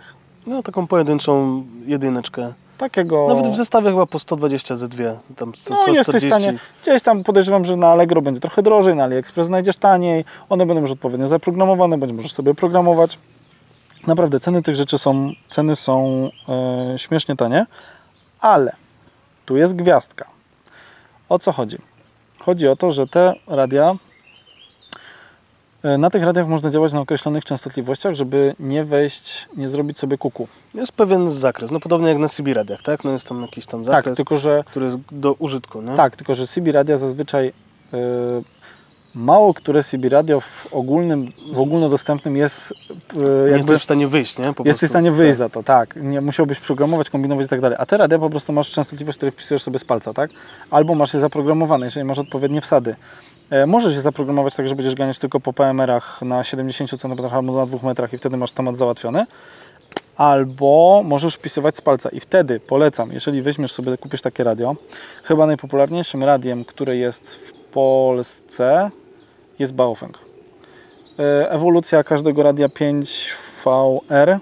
No 0.48 0.64
taką 0.64 0.88
pojedynczą 0.88 1.64
jedyneczkę. 1.86 2.54
Takiego... 2.78 3.28
Nawet 3.28 3.48
w 3.48 3.56
zestawie 3.56 3.90
chyba 3.90 4.06
po 4.06 4.20
120 4.20 4.76
ze 4.76 4.88
dwie. 4.88 5.16
Tam 5.36 5.54
co- 5.54 5.74
No 5.74 5.86
co 5.86 5.92
jesteś 5.92 6.16
w 6.24 6.28
40. 6.28 6.28
stanie, 6.28 6.60
gdzieś 6.82 7.02
tam 7.02 7.24
podejrzewam, 7.24 7.66
że 7.66 7.76
na 7.78 7.88
Allegro 7.88 8.22
będzie 8.22 8.42
trochę 8.42 8.62
drożej, 8.62 8.96
na 8.96 9.04
AliExpress 9.04 9.48
znajdziesz 9.48 9.78
taniej, 9.78 10.26
one 10.50 10.66
będą 10.66 10.82
już 10.82 10.92
odpowiednio 10.92 11.28
zaprogramowane, 11.28 11.98
bądź 11.98 12.12
możesz 12.14 12.34
sobie 12.34 12.54
programować. 12.54 13.18
Naprawdę 14.08 14.40
ceny 14.40 14.64
tych 14.64 14.76
rzeczy 14.76 14.98
są, 14.98 15.32
ceny 15.50 15.76
są 15.76 16.30
e, 16.94 17.00
śmiesznie 17.00 17.36
tanie, 17.36 17.66
ale 18.40 18.72
tu 19.46 19.58
jest 19.58 19.76
gwiazdka. 19.76 20.28
O 21.30 21.40
co 21.40 21.52
chodzi? 21.52 21.78
Chodzi 22.40 22.68
o 22.68 22.76
to, 22.76 22.92
że 22.92 23.08
te 23.08 23.34
radia, 23.48 23.96
e, 25.84 25.98
na 25.98 26.10
tych 26.10 26.24
radiach 26.24 26.48
można 26.48 26.70
działać 26.70 26.94
na 26.94 27.00
określonych 27.00 27.46
częstotliwościach, 27.46 28.14
żeby 28.14 28.56
nie 28.60 28.84
wejść, 28.84 29.48
nie 29.58 29.68
zrobić 29.68 30.00
sobie 30.00 30.18
kuku. 30.18 30.48
Jest 30.74 30.92
pewien 30.92 31.32
zakres, 31.32 31.72
no 31.72 31.80
podobnie 31.80 32.10
jak 32.10 32.18
na 32.18 32.30
CB 32.30 32.54
radiach, 32.54 32.82
tak? 32.82 33.04
No 33.04 33.12
jest 33.12 33.30
tam 33.30 33.42
jakiś 33.42 33.66
tam 33.66 33.86
zakres, 33.86 34.06
Tak, 34.06 34.16
tylko 34.16 34.38
że 34.40 34.64
który 34.68 34.86
jest 34.86 34.98
do 35.12 35.34
użytku, 35.34 35.82
nie? 35.82 35.96
Tak, 35.96 36.16
tylko 36.16 36.36
że 36.36 36.48
CB 36.48 36.72
radia 36.72 36.98
zazwyczaj 36.98 37.48
y, 37.48 38.57
mało 39.18 39.54
które 39.54 39.84
CB 39.84 40.10
radio 40.10 40.40
w 40.40 40.68
ogólnym, 40.72 41.32
w 41.54 41.60
ogólnodostępnym 41.60 42.38
jest 42.38 42.74
Nie 43.16 43.22
jakby 43.28 43.58
jesteś 43.58 43.82
w 43.82 43.84
stanie 43.84 44.08
wyjść, 44.08 44.38
nie? 44.38 44.54
Po 44.54 44.64
jesteś 44.66 44.90
w 44.90 44.92
stanie 44.92 45.12
wyjść 45.12 45.38
Tak. 45.38 45.38
za 45.38 45.50
to, 45.50 45.64
tak. 45.64 45.96
Nie 45.96 46.22
musiałbyś 46.22 46.60
programować, 46.60 47.10
kombinować 47.10 47.46
i 47.46 47.50
tak 47.50 47.62
dalej. 47.62 47.78
A 47.82 47.86
te 47.86 47.98
radia 47.98 48.20
po 48.20 48.30
prostu 48.30 48.54
masz 48.54 48.72
częstotliwość, 48.72 49.18
które 49.18 49.32
wpisujesz 49.32 49.64
sobie 49.64 49.80
z 49.80 49.86
palca, 49.86 50.14
tak? 50.14 50.32
Albo 50.72 50.96
masz 50.96 51.14
je 51.14 51.20
zaprogramowane, 51.20 51.86
jeżeli 51.86 52.06
masz 52.06 52.20
odpowiednie 52.20 52.62
wsady. 52.62 52.96
E, 53.50 53.66
możesz 53.66 53.94
je 53.96 54.02
zaprogramować 54.02 54.56
tak, 54.56 54.70
że 54.70 54.76
będziesz 54.76 54.96
ganiać 54.96 55.20
tylko 55.20 55.40
po 55.40 55.54
PMR-ach 55.54 56.22
na 56.22 56.44
70 56.44 57.02
cm 57.02 57.26
albo 57.32 57.54
na 57.54 57.66
2 57.66 57.88
metrach 57.88 58.14
i 58.14 58.18
wtedy 58.18 58.38
masz 58.38 58.52
temat 58.52 58.76
załatwiony. 58.76 59.26
Albo 60.18 61.02
możesz 61.06 61.36
wpisywać 61.36 61.76
z 61.76 61.82
palca 61.82 62.10
i 62.10 62.20
wtedy 62.20 62.60
polecam, 62.60 63.12
jeżeli 63.12 63.42
weźmiesz 63.42 63.72
sobie, 63.72 63.98
kupisz 63.98 64.22
takie 64.22 64.44
radio, 64.44 64.76
chyba 65.24 65.46
najpopularniejszym 65.46 66.24
radiem, 66.24 66.66
które 66.66 66.98
jest 66.98 67.36
w 67.36 67.54
Polsce 67.54 68.92
jest 69.60 69.74
Baofeng. 69.74 70.20
E, 71.20 71.52
Ewolucja 71.52 72.04
każdego 72.04 72.44
radia 72.44 72.68
5VR 72.68 74.40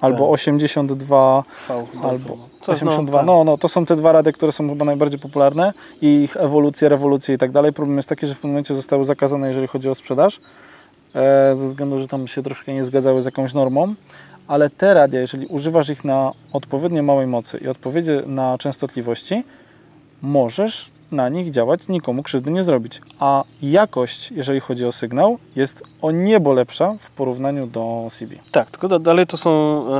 albo 0.00 0.18
Tak. 0.18 0.32
82 0.32 1.44
V, 1.68 1.74
albo 2.02 2.36
Coś, 2.60 2.76
82. 2.76 3.18
tak. 3.18 3.26
No, 3.26 3.44
no, 3.44 3.58
to 3.58 3.68
są 3.68 3.86
te 3.86 3.96
dwa 3.96 4.12
rady, 4.12 4.32
które 4.32 4.52
są 4.52 4.68
chyba 4.68 4.84
najbardziej 4.84 5.18
popularne 5.20 5.72
i 6.02 6.06
ich 6.22 6.36
ewolucje, 6.36 6.88
rewolucje 6.88 7.34
i 7.34 7.38
tak 7.38 7.50
dalej. 7.50 7.72
Problem 7.72 7.96
jest 7.96 8.08
taki, 8.08 8.26
że 8.26 8.34
w 8.34 8.36
pewnym 8.36 8.52
momencie 8.52 8.74
zostały 8.74 9.04
zakazane, 9.04 9.48
jeżeli 9.48 9.66
chodzi 9.66 9.88
o 9.88 9.94
sprzedaż, 9.94 10.40
e, 11.14 11.56
ze 11.56 11.68
względu, 11.68 11.98
że 11.98 12.08
tam 12.08 12.28
się 12.28 12.42
troszkę 12.42 12.74
nie 12.74 12.84
zgadzały 12.84 13.22
z 13.22 13.24
jakąś 13.24 13.54
normą. 13.54 13.94
Ale 14.48 14.70
te 14.70 14.94
radia, 14.94 15.20
jeżeli 15.20 15.46
używasz 15.46 15.88
ich 15.88 16.04
na 16.04 16.32
odpowiednio 16.52 17.02
małej 17.02 17.26
mocy 17.26 17.58
i 17.58 17.68
odpowiednie 17.68 18.22
na 18.26 18.58
częstotliwości, 18.58 19.44
możesz 20.22 20.90
na 21.12 21.28
nich 21.28 21.50
działać, 21.50 21.80
nikomu 21.88 22.22
krzywdy 22.22 22.50
nie 22.50 22.62
zrobić. 22.62 23.00
A 23.20 23.44
jakość, 23.62 24.30
jeżeli 24.30 24.60
chodzi 24.60 24.86
o 24.86 24.92
sygnał, 24.92 25.38
jest 25.56 25.82
o 26.02 26.10
niebo 26.10 26.52
lepsza 26.52 26.94
w 27.00 27.10
porównaniu 27.10 27.66
do 27.66 28.08
CB. 28.10 28.34
Tak, 28.50 28.70
tylko 28.70 28.88
da- 28.88 28.98
dalej 28.98 29.26
to 29.26 29.36
są, 29.36 29.50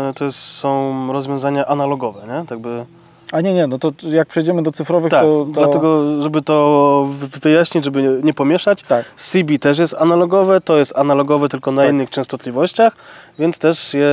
e, 0.08 0.14
to 0.14 0.32
są 0.32 1.12
rozwiązania 1.12 1.66
analogowe, 1.66 2.20
nie? 2.26 2.46
Tak 2.46 2.58
by... 2.58 2.84
A 3.32 3.40
nie, 3.40 3.54
nie, 3.54 3.66
no 3.66 3.78
to 3.78 3.90
jak 4.11 4.28
przejdziemy 4.28 4.62
do 4.62 4.70
cyfrowych, 4.73 5.11
Tak, 5.11 5.23
to, 5.23 5.44
to... 5.44 5.44
dlatego, 5.44 6.23
żeby 6.23 6.42
to 6.42 7.06
wy- 7.11 7.40
wyjaśnić, 7.40 7.84
żeby 7.84 8.02
nie, 8.02 8.08
nie 8.23 8.34
pomieszać, 8.34 8.82
Tak. 8.82 9.04
CB 9.16 9.58
też 9.61 9.78
jest 9.78 9.94
analogowe, 9.94 10.61
to 10.61 10.76
jest 10.78 10.99
analogowe 10.99 11.49
tylko 11.49 11.73
na 11.73 11.82
Tak. 11.82 11.90
innych 11.92 12.11
częstotliwościach, 12.11 12.96
więc 13.38 13.58
też 13.58 13.94
je, 13.94 14.08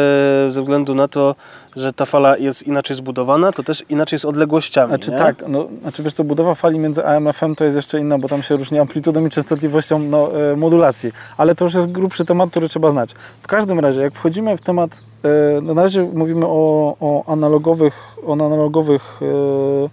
ze 0.49 0.61
względu 0.61 0.95
na 0.95 1.07
to, 1.07 1.35
że 1.75 1.93
ta 1.93 2.05
fala 2.05 2.37
jest 2.37 2.63
inaczej 2.63 2.97
zbudowana, 2.97 3.51
to 3.51 3.63
też 3.63 3.83
inaczej 3.89 4.19
z 4.19 4.25
odległościami. 4.25 4.87
Znaczy 4.87 5.11
nie? 5.11 5.17
tak, 5.17 5.43
no, 5.47 5.67
znaczy 5.81 6.03
wiesz 6.03 6.13
co, 6.13 6.23
budowa 6.23 6.55
fali 6.55 6.79
między 6.79 7.05
AM-FM 7.05 7.55
to 7.55 7.63
jest 7.65 7.75
jeszcze 7.75 7.99
inna, 7.99 8.17
bo 8.17 8.27
tam 8.27 8.43
się 8.43 8.57
różni 8.57 8.79
amplitudą 8.79 9.25
i 9.25 9.29
częstotliwością 9.29 9.99
no, 9.99 10.51
e, 10.51 10.55
modulacji, 10.55 11.11
ale 11.37 11.55
to 11.55 11.65
już 11.65 11.73
jest 11.73 11.91
grubszy 11.91 12.25
temat, 12.25 12.49
który 12.49 12.69
trzeba 12.69 12.89
znać. 12.89 13.13
W 13.41 13.47
każdym 13.47 13.79
razie, 13.79 14.01
jak 14.01 14.13
wchodzimy 14.13 14.57
w 14.57 14.61
temat, 14.61 15.03
e, 15.23 15.61
no 15.61 15.73
na 15.73 15.81
razie 15.81 16.03
mówimy 16.13 16.45
o, 16.45 16.95
o 16.99 17.31
analogowych, 17.31 18.17
o 18.25 18.33
analogowych, 18.33 19.19
e, 19.21 19.89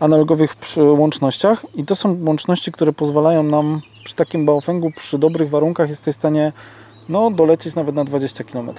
analogowych 0.00 0.56
łącznościach 0.76 1.66
i 1.74 1.84
to 1.84 1.96
są 1.96 2.16
łączności, 2.26 2.72
które 2.72 2.92
pozwalają 2.92 3.42
nam 3.42 3.80
przy 4.04 4.14
takim 4.14 4.44
baofengu, 4.44 4.90
przy 4.96 5.18
dobrych 5.18 5.50
warunkach 5.50 5.88
jesteś 5.88 6.14
w 6.14 6.18
stanie 6.18 6.52
no, 7.08 7.30
dolecieć 7.30 7.74
nawet 7.74 7.94
na 7.94 8.04
20 8.04 8.44
km. 8.44 8.70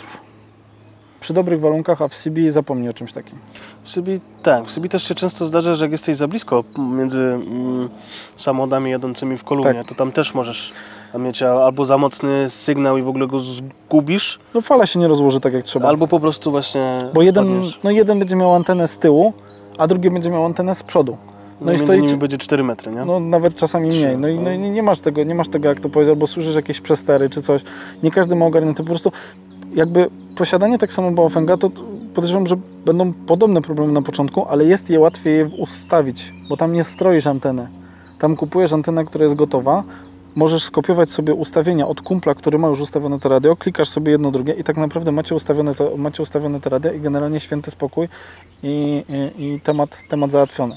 Przy 1.25 1.33
dobrych 1.33 1.59
warunkach, 1.61 2.01
a 2.01 2.07
w 2.07 2.15
CB 2.15 2.51
zapomnij 2.51 2.89
o 2.89 2.93
czymś 2.93 3.13
takim. 3.13 3.37
W 3.83 3.91
Sybii, 3.91 4.21
tak, 4.43 4.65
w 4.65 4.71
Sybii 4.71 4.89
też 4.89 5.03
się 5.03 5.15
często 5.15 5.45
zdarza, 5.47 5.75
że 5.75 5.85
jak 5.85 5.91
jesteś 5.91 6.15
za 6.17 6.27
blisko 6.27 6.63
między 6.97 7.19
mm, 7.21 7.89
samochodami 8.37 8.91
jadącymi 8.91 9.37
w 9.37 9.43
kolumnie, 9.43 9.73
Tak. 9.73 9.85
to 9.87 9.95
tam 9.95 10.11
też 10.11 10.33
możesz 10.33 10.71
mieć 11.19 11.43
albo 11.43 11.85
za 11.85 11.97
mocny 11.97 12.49
sygnał 12.49 12.97
i 12.97 13.01
w 13.01 13.07
ogóle 13.07 13.27
go 13.27 13.39
zgubisz, 13.39 14.39
No 14.53 14.61
fala 14.61 14.85
się 14.85 14.99
nie 14.99 15.07
rozłoży 15.07 15.39
tak 15.39 15.53
jak 15.53 15.63
trzeba. 15.63 15.87
albo 15.87 16.07
po 16.07 16.19
prostu 16.19 16.51
właśnie 16.51 16.97
Bo 17.13 17.21
jeden, 17.21 17.45
wpadniesz. 17.45 17.79
no 17.83 17.91
jeden 17.91 18.19
będzie 18.19 18.35
miał 18.35 18.55
antenę 18.55 18.87
z 18.87 18.97
tyłu, 18.97 19.33
a 19.77 19.87
drugi 19.87 20.09
będzie 20.11 20.29
miał 20.29 20.45
antenę 20.45 20.75
z 20.75 20.83
przodu. 20.83 21.17
no, 21.61 21.65
no 21.65 21.73
i 21.73 21.77
stoi 21.77 22.01
nimi 22.01 22.17
będzie 22.17 22.37
4 22.37 22.63
metry, 22.63 22.91
nie? 22.91 23.05
No 23.05 23.19
nawet 23.19 23.55
czasami 23.55 23.89
Trzy, 23.89 23.99
mniej. 23.99 24.17
No 24.17 24.27
i, 24.27 24.39
no 24.39 24.51
i 24.51 24.59
no. 24.59 24.67
nie 24.67 24.83
masz 24.83 25.01
tego, 25.01 25.23
nie 25.23 25.35
masz 25.35 25.47
tego 25.49 25.69
jak 25.69 25.79
to 25.79 25.89
powiedział, 25.89 26.15
bo 26.15 26.27
słyszysz 26.27 26.55
jakieś 26.55 26.81
przestery 26.81 27.29
czy 27.29 27.41
coś. 27.41 27.61
Nie 28.03 28.11
każdy 28.11 28.35
ma 28.35 28.45
ogarnięte. 28.45 28.83
Po 28.83 28.89
prostu 28.89 29.11
jakby 29.75 30.09
posiadanie 30.35 30.77
tak 30.77 30.93
samo 30.93 31.11
Baofenga, 31.11 31.57
to 31.57 31.69
podejrzewam, 32.13 32.47
że 32.47 32.55
będą 32.85 33.13
podobne 33.13 33.61
problemy 33.61 33.93
na 33.93 34.01
początku, 34.01 34.45
ale 34.47 34.65
jest 34.65 34.89
je 34.89 34.99
łatwiej 34.99 35.45
ustawić, 35.57 36.33
bo 36.49 36.57
tam 36.57 36.73
nie 36.73 36.83
stroisz 36.83 37.27
anteny. 37.27 37.67
Tam 38.19 38.35
kupujesz 38.35 38.73
antenę, 38.73 39.05
która 39.05 39.23
jest 39.23 39.35
gotowa, 39.35 39.83
możesz 40.35 40.63
skopiować 40.63 41.11
sobie 41.11 41.33
ustawienia 41.33 41.87
od 41.87 42.01
kumpla, 42.01 42.35
który 42.35 42.59
ma 42.59 42.67
już 42.67 42.81
ustawione 42.81 43.19
to 43.19 43.29
radio, 43.29 43.55
klikasz 43.55 43.89
sobie 43.89 44.11
jedno, 44.11 44.31
drugie 44.31 44.53
i 44.53 44.63
tak 44.63 44.77
naprawdę 44.77 45.11
macie 45.11 45.35
ustawione 45.35 45.75
to, 45.75 45.97
macie 45.97 46.23
ustawione 46.23 46.61
to 46.61 46.69
radio 46.69 46.91
i 46.91 46.99
generalnie 46.99 47.39
święty 47.39 47.71
spokój 47.71 48.09
i, 48.63 49.03
i, 49.37 49.43
i 49.43 49.61
temat, 49.61 50.03
temat 50.09 50.31
załatwiony. 50.31 50.75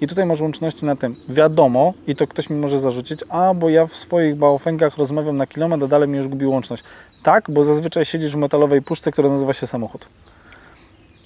I 0.00 0.06
tutaj 0.06 0.26
masz 0.26 0.40
łączności 0.40 0.84
na 0.84 0.96
tym. 0.96 1.14
Wiadomo, 1.28 1.94
i 2.06 2.16
to 2.16 2.26
ktoś 2.26 2.50
mi 2.50 2.56
może 2.56 2.80
zarzucić, 2.80 3.20
a 3.28 3.54
bo 3.54 3.68
ja 3.68 3.86
w 3.86 3.96
swoich 3.96 4.36
baofengach 4.36 4.98
rozmawiam 4.98 5.36
na 5.36 5.46
kilometr, 5.46 5.84
a 5.84 5.88
dalej 5.88 6.08
mi 6.08 6.16
już 6.18 6.28
gubi 6.28 6.46
łączność. 6.46 6.82
Tak, 7.22 7.50
bo 7.50 7.64
zazwyczaj 7.64 8.04
siedzisz 8.04 8.32
w 8.32 8.36
metalowej 8.36 8.82
puszce, 8.82 9.12
która 9.12 9.28
nazywa 9.28 9.52
się 9.52 9.66
samochód. 9.66 10.08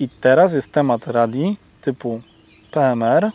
I 0.01 0.09
teraz 0.09 0.55
jest 0.55 0.73
temat 0.73 1.07
radii 1.07 1.57
typu 1.83 2.21
PMR, 2.71 3.31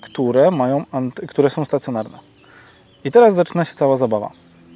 które, 0.00 0.50
mają 0.50 0.84
które 1.28 1.50
są 1.50 1.64
stacjonarne. 1.64 2.18
I 3.04 3.10
teraz 3.10 3.34
zaczyna 3.34 3.64
się 3.64 3.74
cała 3.74 3.96
zabawa. 3.96 4.30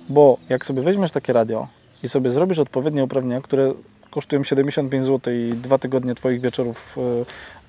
Bo 0.08 0.38
jak 0.48 0.66
sobie 0.66 0.82
weźmiesz 0.82 1.10
takie 1.10 1.32
radio 1.32 1.68
i 2.02 2.08
sobie 2.08 2.30
zrobisz 2.30 2.58
odpowiednie 2.58 3.04
uprawnienia, 3.04 3.40
które 3.40 3.74
kosztują 4.16 4.44
75 4.44 5.04
zł 5.04 5.34
i 5.34 5.52
dwa 5.52 5.78
tygodnie 5.78 6.14
Twoich 6.14 6.40
wieczorów 6.40 6.96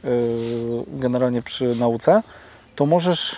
yy, 0.03 0.11
yy, 0.11 0.83
generalnie 0.87 1.41
przy 1.41 1.75
nauce, 1.75 2.23
to 2.75 2.85
możesz 2.85 3.35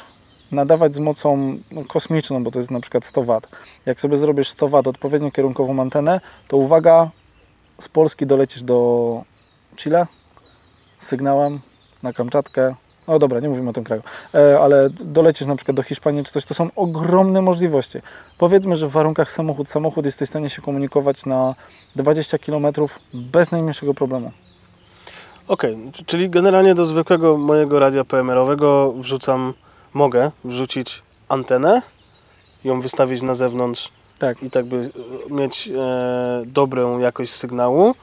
nadawać 0.52 0.96
z 0.96 1.00
mocą 1.00 1.58
no, 1.72 1.86
kosmiczną, 1.86 2.44
bo 2.44 2.52
to 2.52 2.60
jest 2.60 2.72
na 2.72 2.80
przykład 2.80 3.06
100 3.06 3.24
W. 3.24 3.42
Jak 3.86 4.02
sobie 4.02 4.18
zrobisz 4.18 4.50
100 4.50 4.68
W 4.68 4.76
odpowiednio 4.76 5.32
kierunkową 5.32 5.82
antenę, 5.82 6.22
to 6.48 6.58
uwaga, 6.58 7.12
z 7.80 7.90
Polski 7.90 8.26
dolecisz 8.26 8.64
do 8.64 9.22
Chile 9.78 10.08
sygnałem 11.00 11.60
na 12.04 12.14
Kamczatkę. 12.14 12.76
No 13.10 13.20
dobra, 13.20 13.40
nie 13.40 13.50
mówimy 13.50 13.70
o 13.70 13.74
tym 13.74 13.84
kraju, 13.84 14.02
e, 14.36 14.60
ale 14.60 14.90
dolecisz 14.90 15.48
na 15.48 15.56
przykład 15.56 15.76
do 15.78 15.84
Hiszpanii 15.84 16.24
czy 16.24 16.32
coś, 16.32 16.46
to 16.46 16.54
są 16.54 16.70
ogromne 16.76 17.42
możliwości. 17.42 17.98
Powiedzmy, 18.38 18.78
że 18.78 18.88
w 18.88 18.92
warunkach 18.92 19.32
samochód, 19.32 19.70
samochód 19.70 20.06
jesteś 20.06 20.28
w 20.28 20.32
stanie 20.32 20.50
się 20.50 20.62
komunikować 20.62 21.26
na 21.26 21.56
20 21.96 22.38
km 22.38 22.68
bez 23.14 23.52
najmniejszego 23.52 23.94
problemu. 23.94 24.32
Okej, 25.48 25.78
c- 25.98 26.04
czyli 26.06 26.30
generalnie 26.30 26.76
do 26.76 26.86
zwykłego 26.86 27.38
mojego 27.38 27.80
radia 27.80 28.04
PMR-owego 28.04 28.94
wrzucam, 28.98 29.54
mogę 29.94 30.32
wrzucić 30.44 31.04
antenę, 31.30 31.82
ją 32.64 32.82
wystawić 32.82 33.22
na 33.22 33.36
zewnątrz 33.36 33.90
Tak. 34.20 34.44
i 34.44 34.50
tak 34.52 34.66
by 34.66 34.90
e, 35.30 35.34
mieć 35.34 35.68
e, 35.68 35.72
dobrą 36.46 37.00
jakość 37.00 37.32
sygnału. 37.32 37.96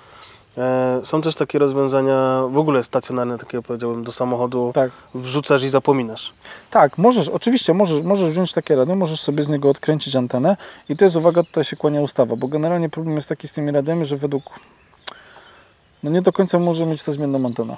E, 0.59 1.01
są 1.03 1.21
też 1.23 1.35
takie 1.35 1.59
rozwiązania 1.59 2.43
w 2.51 2.59
ogóle 2.59 2.83
stacjonarne, 2.83 3.39
takie 3.39 3.63
powiedziałbym, 3.63 4.05
do 4.05 4.13
samochodu 4.13 4.71
Tak. 4.75 4.91
wrzucasz 5.15 5.63
i 5.63 5.69
zapominasz. 5.69 6.33
Tak, 6.71 6.99
możesz, 6.99 7.29
oczywiście 7.29 7.75
możesz, 7.75 8.03
możesz 8.03 8.31
wziąć 8.31 8.53
takie 8.53 8.77
radio, 8.77 8.95
możesz 8.95 9.21
sobie 9.21 9.43
z 9.43 9.49
niego 9.49 9.71
odkręcić 9.71 10.17
antenę 10.17 10.57
i 10.89 10.97
to 10.97 11.05
jest, 11.05 11.17
uwaga, 11.17 11.43
tutaj 11.43 11.65
się 11.65 11.77
kłania 11.77 12.01
ustawa, 12.01 12.37
bo 12.37 12.49
generalnie 12.49 12.89
problem 12.89 13.17
jest 13.17 13.29
taki 13.29 13.49
z 13.49 13.53
tymi 13.53 13.73
radiami, 13.73 14.07
że 14.07 14.17
według, 14.17 14.43
no 16.03 16.11
nie 16.11 16.23
do 16.23 16.33
końca 16.33 16.59
może 16.59 16.87
mieć 16.87 17.03
to 17.03 17.13
zmienną 17.13 17.47
antenę. 17.47 17.77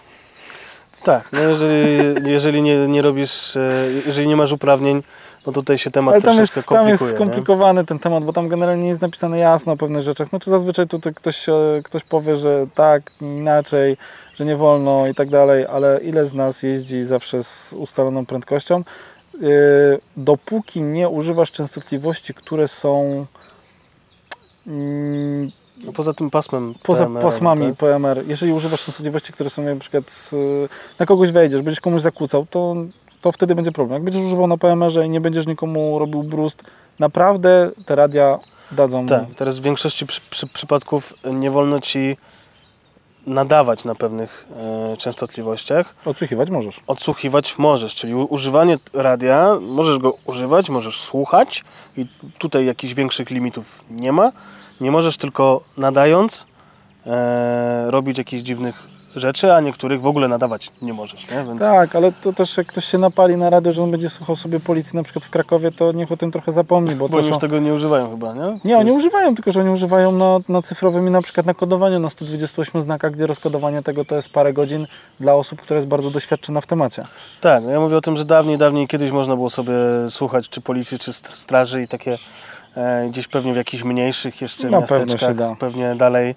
Tak, 1.04 1.32
no 1.32 1.40
jeżeli, 1.40 2.30
jeżeli 2.30 2.62
nie, 2.62 2.76
nie 2.76 3.02
robisz, 3.02 3.56
e, 3.56 3.84
jeżeli 4.06 4.28
nie 4.28 4.36
masz 4.36 4.52
uprawnień, 4.52 5.02
no 5.48 5.52
tutaj 5.52 5.78
się 5.78 5.90
temat 5.90 6.14
Ale 6.14 6.22
tam 6.22 6.38
jest, 6.38 6.54
tam 6.68 6.88
jest 6.88 7.02
komplikuje, 7.02 7.10
nie? 7.10 7.16
skomplikowany 7.16 7.84
ten 7.84 7.98
temat, 7.98 8.24
bo 8.24 8.32
tam 8.32 8.48
generalnie 8.48 8.88
jest 8.88 9.00
napisane 9.00 9.38
jasno 9.38 9.72
o 9.72 9.76
pewnych 9.76 10.02
rzeczach. 10.02 10.28
Znaczy 10.28 10.50
zazwyczaj 10.50 10.86
tutaj 10.86 11.14
ktoś, 11.14 11.48
e, 11.48 11.54
ktoś 11.84 12.04
powie, 12.04 12.36
że 12.36 12.66
tak, 12.74 13.12
inaczej, 13.20 13.96
że 14.34 14.44
nie 14.44 14.56
wolno 14.56 15.06
i 15.06 15.14
tak 15.14 15.28
dalej, 15.28 15.66
ale 15.66 16.00
ile 16.02 16.26
z 16.26 16.34
nas 16.34 16.62
jeździ 16.62 17.04
zawsze 17.04 17.42
z 17.42 17.72
ustaloną 17.72 18.26
prędkością? 18.26 18.82
Yy, 19.40 19.50
Dopóki 20.16 20.82
nie 20.82 21.08
używasz 21.08 21.52
częstotliwości, 21.52 22.34
które 22.34 22.68
są 22.68 23.26
mm, 24.66 25.50
No 25.84 25.92
poza 25.92 26.14
tym 26.14 26.30
pasmem 26.30 26.74
poza 26.82 27.04
PMR, 27.04 27.22
pasmami 27.22 27.66
tak? 27.66 27.76
PMR, 27.76 28.24
jeżeli 28.26 28.52
używasz 28.52 28.84
częstotliwości, 28.84 29.32
które 29.32 29.50
są 29.50 29.62
na 29.62 29.76
przykład 29.76 30.10
z, 30.10 30.34
na 30.98 31.06
kogoś 31.06 31.32
wejdziesz, 31.32 31.62
będziesz 31.62 31.80
komuś 31.80 32.00
zakłócał, 32.00 32.46
to, 32.50 32.74
to 33.20 33.32
wtedy 33.32 33.54
będzie 33.54 33.72
problem. 33.72 33.94
Jak 33.94 34.04
będziesz 34.04 34.22
używał 34.22 34.46
na 34.46 34.56
PMR-ze 34.56 35.06
i 35.06 35.10
nie 35.10 35.20
będziesz 35.20 35.46
nikomu 35.46 35.98
robił 35.98 36.22
brust, 36.22 36.64
naprawdę 36.98 37.70
te 37.86 37.94
radia 37.94 38.38
dadzą. 38.72 39.06
Tak, 39.06 39.24
teraz 39.36 39.58
w 39.58 39.62
większości 39.62 40.06
przy, 40.06 40.20
przy, 40.30 40.46
przypadków 40.46 41.12
nie 41.32 41.50
wolno 41.50 41.80
ci 41.80 42.16
nadawać 43.26 43.84
na 43.84 43.94
pewnych 43.94 44.46
e, 44.92 44.96
częstotliwościach. 44.96 45.94
Odsłuchiwać 46.04 46.50
możesz. 46.50 46.80
Odsłuchiwać 46.86 47.58
możesz, 47.58 47.94
czyli 47.94 48.14
używanie 48.14 48.78
radia, 48.92 49.56
możesz 49.60 49.98
go 49.98 50.16
używać, 50.24 50.68
możesz 50.68 51.00
słuchać 51.00 51.64
i 51.96 52.04
tutaj 52.38 52.66
jakichś 52.66 52.94
większych 52.94 53.30
limitów 53.30 53.64
nie 53.90 54.12
ma. 54.12 54.32
Nie 54.80 54.90
możesz 54.90 55.16
tylko 55.16 55.60
nadając 55.76 56.46
e, 57.06 57.90
robić 57.90 58.18
jakichś 58.18 58.42
dziwnych 58.42 58.97
rzeczy, 59.18 59.52
a 59.54 59.60
niektórych 59.60 60.00
w 60.00 60.06
ogóle 60.06 60.28
nadawać 60.28 60.70
nie 60.82 60.92
możesz. 60.92 61.30
Nie? 61.30 61.44
Więc 61.44 61.60
Tak, 61.60 61.96
ale 61.96 62.12
to 62.12 62.32
też 62.32 62.56
jak 62.56 62.66
ktoś 62.66 62.84
się 62.84 62.98
napali 62.98 63.36
na 63.36 63.50
radio, 63.50 63.72
że 63.72 63.82
on 63.82 63.90
będzie 63.90 64.08
słuchał 64.08 64.36
sobie 64.36 64.60
policji 64.60 64.96
na 64.96 65.02
przykład 65.02 65.24
w 65.24 65.30
Krakowie, 65.30 65.70
to 65.72 65.92
niech 65.92 66.12
o 66.12 66.16
tym 66.16 66.30
trochę 66.32 66.52
zapomni, 66.52 66.94
bo 66.94 67.08
bo 67.08 67.16
to 67.16 67.26
już 67.26 67.34
są... 67.34 67.38
tego 67.38 67.58
nie 67.58 67.74
używają 67.74 68.10
chyba, 68.10 68.34
nie? 68.34 68.58
Nie, 68.64 68.78
oni 68.78 68.92
używają, 68.92 69.34
tylko 69.34 69.52
że 69.52 69.60
oni 69.60 69.70
używają 69.70 70.12
na, 70.12 70.38
na 70.48 70.62
cyfrowym 70.62 71.08
i 71.08 71.10
na 71.10 71.22
przykład 71.22 71.46
na 71.46 71.54
kodowaniu 71.54 71.98
na 72.00 72.10
128 72.10 72.80
znakach, 72.82 73.12
gdzie 73.12 73.26
rozkodowanie 73.26 73.82
tego 73.82 74.04
to 74.04 74.14
jest 74.16 74.28
parę 74.28 74.52
godzin 74.52 74.86
dla 75.20 75.34
osób, 75.34 75.60
która 75.62 75.76
jest 75.76 75.88
bardzo 75.88 76.10
doświadczona 76.10 76.60
w 76.60 76.66
temacie. 76.66 77.04
Tak, 77.40 77.62
no 77.64 77.70
ja 77.70 77.80
mówię 77.80 77.96
o 77.96 78.00
tym, 78.00 78.16
że 78.16 78.24
dawniej, 78.24 78.58
dawniej 78.58 78.88
kiedyś 78.88 79.10
można 79.10 79.36
było 79.36 79.50
sobie 79.50 79.74
słuchać 80.08 80.48
czy 80.48 80.60
policji, 80.60 80.98
czy 80.98 81.12
st- 81.12 81.34
straży 81.34 81.82
i 81.82 81.88
takie 81.88 82.18
e, 82.76 83.08
gdzieś 83.10 83.28
pewnie 83.28 83.52
w 83.52 83.56
jakichś 83.56 83.84
mniejszych 83.84 84.40
jeszcze 84.42 84.70
Na 84.70 84.82
pewno 84.82 84.96
miasteczkach, 84.98 85.28
się 85.30 85.34
da. 85.34 85.56
pewnie 85.58 85.94
dalej 85.94 86.34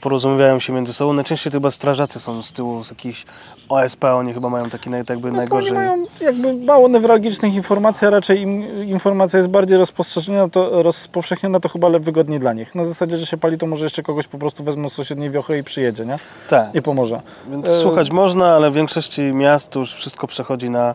porozumiewają 0.00 0.60
się 0.60 0.72
między 0.72 0.92
sobą. 0.92 1.12
Najczęściej 1.12 1.52
to 1.52 1.56
chyba 1.56 1.70
strażacy 1.70 2.20
są 2.20 2.42
z 2.42 2.52
tyłu, 2.52 2.84
z 2.84 2.90
jakichś 2.90 3.24
OSP, 3.68 4.04
oni 4.04 4.32
chyba 4.34 4.48
mają 4.48 4.70
taki 4.70 4.90
jakby 5.08 5.30
No, 5.30 5.36
najgorzej. 5.36 5.68
Oni 5.70 5.78
mają 5.78 6.04
jakby 6.20 6.52
mało 6.54 6.88
newralgicznych 6.88 7.54
informacji, 7.54 8.06
a 8.06 8.10
raczej 8.10 8.40
im 8.40 8.82
informacja 8.88 9.36
jest 9.36 9.48
bardziej 9.48 9.78
rozpowszechniona, 9.78 10.48
to, 10.48 10.82
rozpowszechniona, 10.82 11.60
to 11.60 11.68
chyba 11.68 11.90
wygodniej 11.90 12.40
dla 12.40 12.52
nich. 12.52 12.74
Na 12.74 12.84
zasadzie, 12.84 13.16
że 13.16 13.26
się 13.26 13.36
pali, 13.36 13.58
to 13.58 13.66
może 13.66 13.84
jeszcze 13.84 14.02
kogoś 14.02 14.26
po 14.26 14.38
prostu 14.38 14.64
wezmą 14.64 14.88
z 14.88 14.92
sąsiedniej 14.92 15.30
wiochy 15.30 15.58
i 15.58 15.64
przyjedzie, 15.64 16.06
nie? 16.06 16.18
Tak, 16.48 16.74
I 16.74 16.82
pomoże. 16.82 17.20
więc 17.50 17.68
e- 17.68 17.80
słuchać 17.80 18.10
można, 18.10 18.54
ale 18.56 18.70
w 18.70 18.74
większości 18.74 19.22
miast 19.22 19.74
już 19.74 19.94
wszystko 19.94 20.26
przechodzi 20.26 20.70
na 20.70 20.94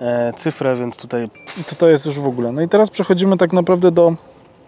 e, 0.00 0.32
cyfrę, 0.36 0.76
więc 0.76 0.96
tutaj 0.96 1.28
I 1.60 1.64
to, 1.64 1.74
to 1.76 1.88
jest 1.88 2.06
już 2.06 2.18
w 2.18 2.28
ogóle. 2.28 2.52
No 2.52 2.62
i 2.62 2.68
teraz 2.68 2.90
przechodzimy 2.90 3.36
tak 3.36 3.52
naprawdę 3.52 3.90
do, 3.90 4.14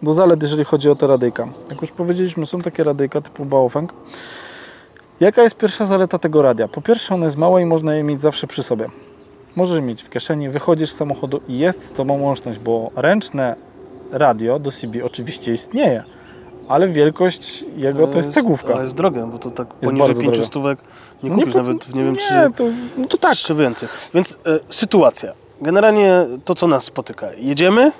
do 0.02 0.14
zalet, 0.14 0.42
jeżeli 0.42 0.64
chodzi 0.64 0.90
o 0.90 0.96
te 0.96 1.06
radyjka. 1.06 1.48
Jak 1.70 1.80
już 1.82 1.90
powiedzieliśmy, 1.90 2.46
są 2.46 2.58
takie 2.60 2.84
radyjka 2.84 3.20
typu 3.20 3.44
Baofeng. 3.44 3.92
Jaka 5.20 5.42
jest 5.42 5.56
pierwsza 5.56 5.84
zaleta 5.84 6.18
tego 6.18 6.42
radia? 6.42 6.68
Po 6.68 6.80
pierwsze, 6.80 7.14
ono 7.14 7.24
jest 7.24 7.36
małe 7.36 7.62
i 7.62 7.66
można 7.66 7.94
je 7.94 8.02
mieć 8.04 8.20
zawsze 8.20 8.46
przy 8.46 8.62
sobie. 8.62 8.86
Możesz 9.56 9.80
mieć 9.80 10.02
w 10.02 10.08
kieszeni, 10.10 10.48
wychodzisz 10.50 10.90
z 10.90 10.96
samochodu 10.96 11.40
i 11.48 11.58
jest 11.58 11.82
z 11.88 11.92
tobą 11.92 12.20
łączność, 12.22 12.58
bo 12.58 12.90
ręczne 12.96 13.56
radio 14.12 14.58
do 14.58 14.70
CB 14.70 15.04
oczywiście 15.04 15.52
istnieje, 15.52 16.04
ale 16.68 16.88
wielkość 16.88 17.64
jego 17.76 18.06
to 18.06 18.16
jest 18.18 18.32
cegłówka. 18.32 18.74
Ale 18.74 18.82
jest 18.82 18.94
drogie, 18.94 19.28
bo 19.32 19.38
to 19.38 19.50
tak 19.50 19.66
Jest 19.68 19.80
poniżej 19.80 19.98
bardzo 19.98 20.20
500 20.22 20.34
drogie. 20.34 20.46
stówek 20.46 20.78
nie 21.22 21.30
No 21.30 21.36
kupisz 21.36 21.52
po- 21.52 21.58
nawet, 21.62 21.94
nie 21.94 22.04
wiem 22.04 22.12
nie, 22.12 22.18
czy, 22.20 22.52
to, 22.56 22.64
no 22.98 23.06
to 23.06 23.16
tak. 23.16 23.34
czy 23.36 23.54
więcej. 23.54 23.88
Więc 24.14 24.38
e, 24.46 24.58
sytuacja. 24.70 25.32
Generalnie 25.60 26.26
to, 26.44 26.54
co 26.54 26.66
nas 26.66 26.84
spotyka. 26.84 27.26
Jedziemy, 27.38 27.92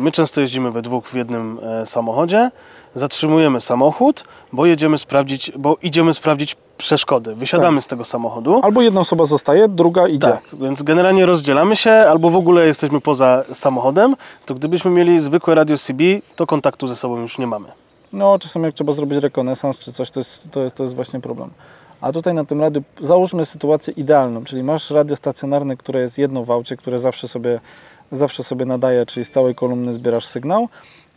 my 0.00 0.12
często 0.12 0.40
jeździmy 0.40 0.70
we 0.70 0.82
dwóch 0.82 1.08
w 1.08 1.14
jednym 1.14 1.60
e, 1.62 1.86
samochodzie, 1.86 2.50
zatrzymujemy 2.94 3.60
samochód, 3.60 4.24
bo 4.52 4.66
jedziemy 4.66 4.98
sprawdzić, 4.98 5.52
bo 5.58 5.76
idziemy 5.82 6.14
sprawdzić 6.14 6.56
przeszkody. 6.78 7.34
Wysiadamy 7.34 7.82
z 7.82 7.86
tego 7.86 8.04
samochodu. 8.04 8.60
Albo 8.62 8.82
jedna 8.82 9.00
osoba 9.00 9.24
zostaje, 9.24 9.68
druga 9.68 10.08
idzie. 10.08 10.18
Tak, 10.18 10.42
więc 10.60 10.82
generalnie 10.82 11.26
rozdzielamy 11.26 11.76
się, 11.76 11.90
albo 11.90 12.30
w 12.30 12.36
ogóle 12.36 12.66
jesteśmy 12.66 13.00
poza 13.00 13.44
samochodem, 13.52 14.16
to 14.46 14.54
gdybyśmy 14.54 14.90
mieli 14.90 15.20
zwykłe 15.20 15.54
radio 15.54 15.78
CB, 15.78 16.02
to 16.36 16.46
kontaktu 16.46 16.88
ze 16.88 16.96
sobą 16.96 17.20
już 17.20 17.38
nie 17.38 17.46
mamy. 17.46 17.68
No, 18.12 18.38
czasem 18.38 18.64
jak 18.64 18.74
trzeba 18.74 18.92
zrobić 18.92 19.18
rekonesans 19.18 19.78
czy 19.78 19.92
coś, 19.92 20.10
to 20.10 20.20
jest, 20.20 20.50
to, 20.50 20.70
to 20.70 20.82
jest 20.82 20.94
właśnie 20.94 21.20
problem. 21.20 21.50
A 22.00 22.12
tutaj 22.12 22.34
na 22.34 22.44
tym 22.44 22.60
radiu 22.60 22.82
załóżmy 23.00 23.44
sytuację 23.44 23.94
idealną, 23.96 24.44
czyli 24.44 24.62
masz 24.62 24.90
radio 24.90 25.16
stacjonarne, 25.16 25.76
które 25.76 26.00
jest 26.00 26.18
jedno 26.18 26.44
w 26.44 26.50
aucie, 26.50 26.76
które 26.76 26.98
zawsze 26.98 27.28
sobie, 27.28 27.60
zawsze 28.12 28.42
sobie 28.42 28.66
nadaje, 28.66 29.06
czyli 29.06 29.24
z 29.24 29.30
całej 29.30 29.54
kolumny 29.54 29.92
zbierasz 29.92 30.26
sygnał 30.26 30.68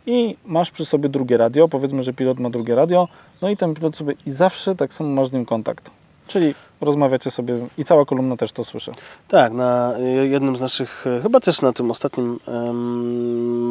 i 0.06 0.36
masz 0.46 0.70
przy 0.70 0.84
sobie 0.84 1.08
drugie 1.08 1.36
radio, 1.36 1.68
powiedzmy, 1.68 2.02
że 2.02 2.12
pilot 2.12 2.38
ma 2.38 2.50
drugie 2.50 2.74
radio, 2.74 3.08
no 3.42 3.48
i 3.50 3.56
ten 3.56 3.74
pilot 3.74 3.96
sobie 3.96 4.14
i 4.26 4.30
zawsze 4.30 4.74
tak 4.74 4.94
samo 4.94 5.08
masz 5.10 5.28
z 5.28 5.32
nim 5.32 5.44
kontakt. 5.44 5.90
Czyli 6.26 6.54
rozmawiacie 6.80 7.30
sobie 7.30 7.54
i 7.78 7.84
cała 7.84 8.04
kolumna 8.04 8.36
też 8.36 8.52
to 8.52 8.64
słyszy. 8.64 8.92
Tak, 9.28 9.52
na 9.52 9.94
jednym 10.30 10.56
z 10.56 10.60
naszych, 10.60 11.04
e, 11.06 11.22
chyba 11.22 11.40
też 11.40 11.62
na 11.62 11.72
tym 11.72 11.90
ostatnim 11.90 12.38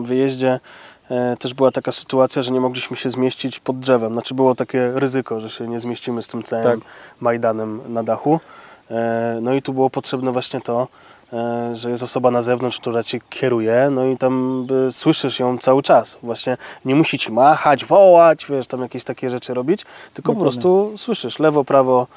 wyjeździe 0.03 0.59
e, 1.09 1.37
też 1.39 1.53
była 1.53 1.71
taka 1.71 1.91
sytuacja, 1.91 2.41
że 2.41 2.51
nie 2.51 2.59
mogliśmy 2.59 2.97
się 2.97 3.09
zmieścić 3.09 3.59
pod 3.59 3.79
drzewem. 3.79 4.13
Znaczy 4.13 4.33
było 4.33 4.55
takie 4.55 4.91
ryzyko, 4.95 5.41
że 5.41 5.49
się 5.49 5.67
nie 5.67 5.79
zmieścimy 5.79 6.23
z 6.23 6.27
tym 6.27 6.43
całym 6.43 6.81
Tak. 6.81 6.89
Majdanem 7.19 7.81
na 7.93 8.03
dachu. 8.03 8.39
E, 8.91 9.39
No 9.41 9.53
i 9.53 9.61
tu 9.61 9.73
było 9.73 9.89
potrzebne 9.89 10.31
właśnie 10.31 10.61
to, 10.61 10.87
że 11.73 11.89
jest 11.89 12.03
osoba 12.03 12.31
na 12.31 12.41
zewnątrz, 12.41 12.79
która 12.79 13.03
cię 13.03 13.19
kieruje, 13.29 13.89
no 13.91 14.05
i 14.05 14.17
tam 14.17 14.67
słyszysz 14.91 15.39
ją 15.39 15.57
cały 15.57 15.83
czas. 15.83 16.17
Właśnie 16.23 16.57
nie 16.85 16.95
musi 16.95 17.19
ci 17.19 17.31
machać, 17.31 17.85
wołać, 17.85 18.45
wiesz, 18.49 18.67
tam 18.67 18.81
jakieś 18.81 19.03
takie 19.03 19.29
rzeczy 19.29 19.53
robić, 19.53 19.85
tylko 20.13 20.31
po 20.31 20.39
Dokładnie. 20.39 20.43
prostu 20.43 20.93
słyszysz 20.97 21.39
lewo, 21.39 21.63
prawo, 21.63 22.07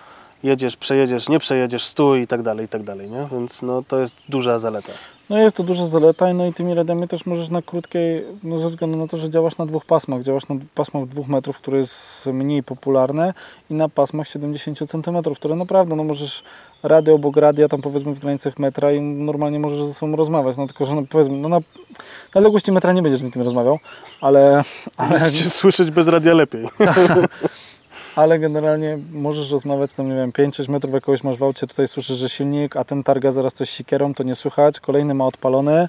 jedziesz, 0.44 0.76
przejedziesz, 0.76 1.28
nie 1.28 1.38
przejedziesz, 1.38 1.84
stój 1.84 2.22
i 2.22 2.26
tak 2.26 2.42
dalej, 2.42 2.66
i 2.66 2.68
tak 2.68 2.82
dalej, 2.82 3.10
nie? 3.10 3.28
Więc 3.32 3.62
no, 3.62 3.82
to 3.88 3.98
jest 3.98 4.16
duża 4.28 4.58
zaleta. 4.58 4.92
No 5.30 5.38
jest 5.38 5.56
to 5.56 5.62
duża 5.62 5.86
zaleta, 5.86 6.34
no 6.34 6.46
i 6.46 6.52
tymi 6.52 6.74
radiami 6.74 7.08
też 7.08 7.26
możesz 7.26 7.48
na 7.48 7.62
krótkiej, 7.62 8.24
no 8.42 8.58
ze 8.58 8.68
względu 8.70 8.98
na 8.98 9.06
to, 9.06 9.16
że 9.16 9.30
działasz 9.30 9.58
na 9.58 9.66
dwóch 9.66 9.84
pasmach, 9.84 10.22
działasz 10.22 10.48
na 10.48 10.56
pasmach 10.74 11.06
dwóch 11.06 11.28
metrów, 11.28 11.58
które 11.58 11.78
jest 11.78 12.26
mniej 12.26 12.62
popularne 12.62 13.34
i 13.70 13.74
na 13.74 13.88
pasmach 13.88 14.28
70 14.28 14.78
cm, 14.78 15.34
które 15.36 15.56
naprawdę, 15.56 15.96
no 15.96 16.04
możesz 16.04 16.42
radio 16.82 17.14
obok 17.14 17.36
radia, 17.36 17.68
tam 17.68 17.82
powiedzmy 17.82 18.14
w 18.14 18.18
granicach 18.18 18.58
metra 18.58 18.92
i 18.92 19.00
normalnie 19.00 19.58
możesz 19.58 19.86
ze 19.86 19.94
sobą 19.94 20.16
rozmawiać, 20.16 20.56
no 20.56 20.66
tylko, 20.66 20.86
że 20.86 20.94
no 20.94 21.02
powiedzmy, 21.08 21.36
no 21.36 21.48
na, 21.48 21.58
na 22.34 22.38
odległości 22.38 22.72
metra 22.72 22.92
nie 22.92 23.02
będziesz 23.02 23.20
z 23.20 23.24
nikim 23.24 23.42
rozmawiał, 23.42 23.78
ale, 24.20 24.64
ale, 24.96 25.20
Będziecie 25.20 25.50
słyszeć 25.50 25.90
bez 25.90 26.08
radia 26.08 26.34
lepiej. 26.34 26.68
ale 28.16 28.38
generalnie 28.38 28.98
możesz 29.11 29.50
rozmawiać 29.50 29.94
tam, 29.94 30.09
nie 30.09 30.14
wiem, 30.14 30.33
5-6 30.33 30.68
metrów 30.68 30.94
jakoś 30.94 31.24
masz 31.24 31.37
w 31.37 31.42
aucie, 31.42 31.66
tutaj 31.66 31.88
słyszysz, 31.88 32.16
że 32.16 32.29
silnik, 32.29 32.77
a 32.77 32.85
ten 32.85 33.03
targa 33.03 33.31
zaraz 33.31 33.53
coś 33.53 33.70
sikierą, 33.70 34.14
to 34.14 34.22
nie 34.22 34.35
słychać, 34.35 34.81
kolejny 34.81 35.14
ma 35.14 35.27
odpalony, 35.27 35.88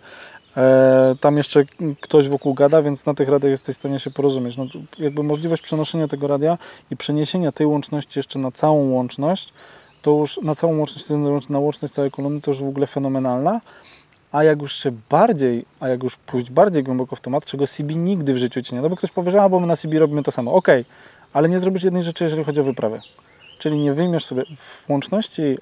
e, 0.58 1.16
tam 1.22 1.38
jeszcze 1.38 1.64
ktoś 2.02 2.30
wokół 2.30 2.54
gada, 2.54 2.82
więc 2.82 3.06
na 3.06 3.14
tych 3.14 3.30
radiach 3.30 3.52
jesteś 3.52 3.76
w 3.76 3.80
stanie 3.80 4.00
się 4.00 4.12
porozumieć. 4.12 4.58
No, 4.58 4.66
jakby 5.00 5.24
możliwość 5.24 5.62
przenoszenia 5.62 6.08
tego 6.08 6.28
radia 6.28 6.58
i 6.92 6.98
przeniesienia 6.98 7.52
tej 7.52 7.68
łączności 7.68 8.20
jeszcze 8.20 8.40
na 8.40 8.52
całą 8.52 8.90
łączność, 8.90 9.54
to 10.02 10.12
już 10.12 10.40
na 10.44 10.56
całą 10.56 10.78
łączność, 10.78 11.50
na 11.50 11.60
łączność 11.60 11.94
całej 11.94 12.12
kolumny, 12.12 12.42
to 12.42 12.52
już 12.52 12.64
w 12.64 12.68
ogóle 12.68 12.88
fenomenalna. 12.88 13.62
A 14.32 14.44
jak 14.44 14.62
już 14.62 14.76
się 14.76 14.92
bardziej, 15.10 15.66
a 15.80 15.88
jak 15.88 16.04
już 16.04 16.16
pójść 16.16 16.52
bardziej 16.52 16.84
głęboko 16.84 17.16
w 17.16 17.22
temat, 17.22 17.46
czego 17.46 17.68
CB 17.68 17.96
nigdy 17.96 18.34
w 18.34 18.38
życiu 18.38 18.62
ci 18.62 18.76
nie 18.76 18.82
da, 18.82 18.90
bo 18.90 18.96
ktoś 18.96 19.12
powie, 19.12 19.32
że 19.32 19.50
my 19.50 19.68
na 19.68 19.76
CB 19.76 20.00
robimy 20.00 20.24
to 20.24 20.32
samo. 20.32 20.54
Okej, 20.54 20.86
ale 21.36 21.50
nie 21.50 21.60
zrobisz 21.60 21.84
jednej 21.84 22.04
rzeczy, 22.04 22.24
jeżeli 22.24 22.44
chodzi 22.44 22.60
o 22.60 22.64
wyprawy. 22.64 23.02
Czyli 23.60 23.80
nie 23.80 23.94
wyjmiesz 23.94 24.26
sobie 24.26 24.44
w 24.58 24.90
łączności 24.90 25.58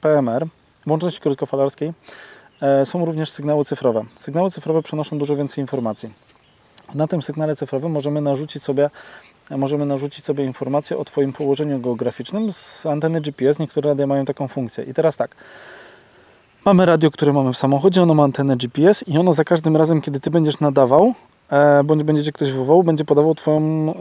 PMR, 0.00 0.46
łączności 0.86 1.20
krótkofalarskiej 1.20 1.92
e, 2.62 2.86
są 2.86 3.04
również 3.04 3.30
sygnały 3.30 3.64
cyfrowe. 3.64 4.04
Sygnały 4.16 4.50
cyfrowe 4.50 4.82
przenoszą 4.82 5.18
dużo 5.18 5.36
więcej 5.36 5.62
informacji. 5.62 6.14
Na 6.94 7.06
tym 7.06 7.22
sygnale 7.22 7.56
cyfrowym 7.56 7.92
możemy 7.92 8.20
narzucić 8.20 8.62
sobie 8.62 8.90
możemy 9.50 9.86
narzucić 9.86 10.24
sobie 10.24 10.44
informację 10.44 10.98
o 10.98 11.04
Twoim 11.04 11.32
położeniu 11.32 11.80
geograficznym 11.80 12.52
z 12.52 12.86
anteny 12.86 13.20
GPS. 13.20 13.58
Niektóre 13.58 13.90
radia 13.90 14.06
mają 14.06 14.24
taką 14.24 14.48
funkcję. 14.48 14.84
I 14.84 14.94
teraz 14.94 15.16
tak. 15.16 15.34
Mamy 16.64 16.86
radio, 16.86 17.10
które 17.10 17.32
mamy 17.32 17.52
w 17.52 17.56
samochodzie, 17.56 18.02
ono 18.02 18.14
ma 18.14 18.22
antenę 18.22 18.56
GPS 18.56 19.04
i 19.08 19.18
ono 19.18 19.32
za 19.32 19.44
każdym 19.44 19.76
razem, 19.76 20.00
kiedy 20.00 20.20
Ty 20.20 20.30
będziesz 20.30 20.60
nadawał, 20.60 21.14
bądź 21.84 22.02
będziecie 22.02 22.32
ktoś 22.32 22.52
wywołał, 22.52 22.82
będzie 22.82 23.04
podawał 23.04 23.34
Twoją, 23.34 23.60
e, 23.62 23.94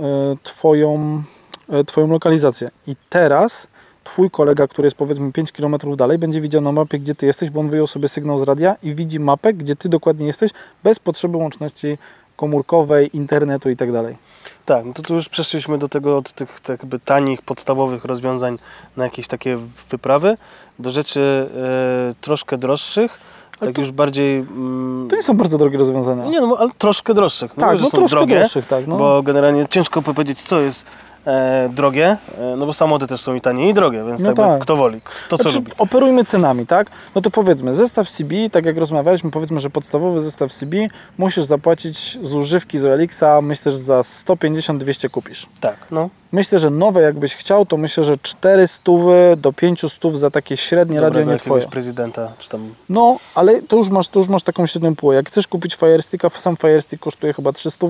twoją, 0.43 1.23
e, 1.69 1.83
twoją 1.83 2.07
lokalizację. 2.07 2.71
I 2.87 2.95
teraz 3.09 3.67
Twój 4.05 4.29
kolega, 4.29 4.67
który 4.67 4.85
jest 4.85 4.97
powiedzmy 4.97 5.31
5 5.31 5.51
km 5.51 5.75
dalej, 5.95 6.17
będzie 6.17 6.41
widział 6.41 6.61
na 6.61 6.71
mapie, 6.71 6.99
gdzie 6.99 7.15
Ty 7.15 7.25
jesteś, 7.25 7.49
bo 7.49 7.59
on 7.59 7.69
wyjął 7.69 7.87
sobie 7.87 8.07
sygnał 8.07 8.37
z 8.37 8.41
radia 8.41 8.75
i 8.83 8.95
widzi 8.95 9.19
mapę, 9.19 9.53
gdzie 9.53 9.75
Ty 9.75 9.89
dokładnie 9.89 10.27
jesteś, 10.27 10.51
bez 10.83 10.99
potrzeby 10.99 11.37
łączności 11.37 11.97
komórkowej, 12.35 13.17
internetu 13.17 13.69
i 13.69 13.75
tak 13.75 13.91
dalej. 13.91 14.17
Tak, 14.65 14.85
no 14.85 14.93
to 14.93 15.01
tu 15.01 15.13
już 15.13 15.29
przeszliśmy 15.29 15.77
do 15.77 15.89
tego 15.89 16.17
od 16.17 16.31
tych 16.31 16.59
tak 16.59 16.79
jakby 16.79 16.99
tanich, 16.99 17.41
podstawowych 17.41 18.05
rozwiązań 18.05 18.59
na 18.97 19.03
jakieś 19.03 19.27
takie 19.27 19.57
wyprawy 19.89 20.37
do 20.79 20.91
rzeczy 20.91 21.19
e, 21.19 22.13
troszkę 22.21 22.57
droższych, 22.57 23.19
Ale 23.59 23.67
tak 23.67 23.75
to- 23.75 23.81
już 23.81 23.91
bardziej... 23.91 24.37
Mm, 24.37 25.07
To 25.09 25.15
nie 25.15 25.23
są 25.23 25.37
bardzo 25.37 25.57
drogie 25.57 25.77
rozwiązania. 25.77 26.25
nie 26.25 26.41
no, 26.41 26.57
ale 26.59 26.69
troszkę 26.77 27.13
droższych. 27.13 27.53
tak, 27.53 27.77
że 27.77 27.83
no 27.83 27.89
troszkę 27.89 28.07
drogie, 28.17 28.39
droższych, 28.39 28.67
tak. 28.67 28.87
No. 28.87 28.97
bo 28.97 29.23
generalnie 29.23 29.65
ciężko 29.69 30.01
powiedzieć, 30.01 30.41
co 30.41 30.59
jest 30.59 30.85
e, 31.25 31.69
drogie, 31.73 32.17
e, 32.37 32.55
no 32.57 32.65
bo 32.65 32.73
samochody 32.73 33.07
też 33.07 33.21
są 33.21 33.35
i 33.35 33.41
tanie 33.41 33.69
i 33.69 33.73
drogie, 33.73 34.03
więc 34.07 34.21
No 34.21 34.27
tak, 34.33 34.35
tak. 34.45 34.61
kto 34.61 34.75
woli, 34.75 35.01
to 35.29 35.37
co 35.37 35.43
Znaczy, 35.43 35.57
lubi. 35.57 35.71
operujmy 35.77 36.23
cenami, 36.23 36.67
tak? 36.67 36.87
No 37.15 37.21
to 37.21 37.29
powiedzmy, 37.31 37.73
zestaw 37.73 38.09
CB, 38.09 38.35
tak 38.51 38.65
jak 38.65 38.77
rozmawialiśmy, 38.77 39.31
powiedzmy, 39.31 39.59
że 39.59 39.69
podstawowy 39.69 40.21
zestaw 40.21 40.51
CB 40.51 40.77
musisz 41.17 41.43
zapłacić 41.43 42.17
z 42.21 42.33
używki 42.33 42.79
z 42.79 42.85
OLX-a, 42.85 43.41
myślę, 43.41 43.71
że 43.71 43.77
za 43.77 44.01
150-200 44.01 45.09
kupisz. 45.09 45.47
Tak, 45.61 45.75
no. 45.91 46.09
Myślę, 46.31 46.59
że 46.59 46.69
nowe 46.69 47.01
jakbyś 47.01 47.35
chciał, 47.35 47.65
to 47.65 47.77
myślę, 47.77 48.03
że 48.03 48.17
400 48.17 48.91
do 49.37 49.53
500 49.53 50.17
za 50.17 50.31
takie 50.31 50.57
średnie 50.57 50.95
radio 50.95 51.09
Dobrego 51.09 51.31
nie 51.31 51.33
jakiegoś 51.33 51.61
twoje. 51.61 51.71
prezydenta, 51.71 52.31
czy 52.39 52.49
tam... 52.49 52.75
No, 52.89 53.17
ale 53.35 53.61
to 53.61 53.75
już 53.77 53.89
masz, 53.89 54.07
to 54.07 54.19
już 54.19 54.27
masz 54.27 54.43
taką 54.43 54.65
średnią 54.65 54.95
półkę. 54.95 55.15
Jak 55.15 55.27
chcesz 55.29 55.47
kupić 55.47 55.75
Firesticka, 55.75 56.29
sam 56.29 56.57
Firestick 56.57 57.03
kosztuje 57.03 57.33
chyba 57.33 57.53
300 57.53 57.87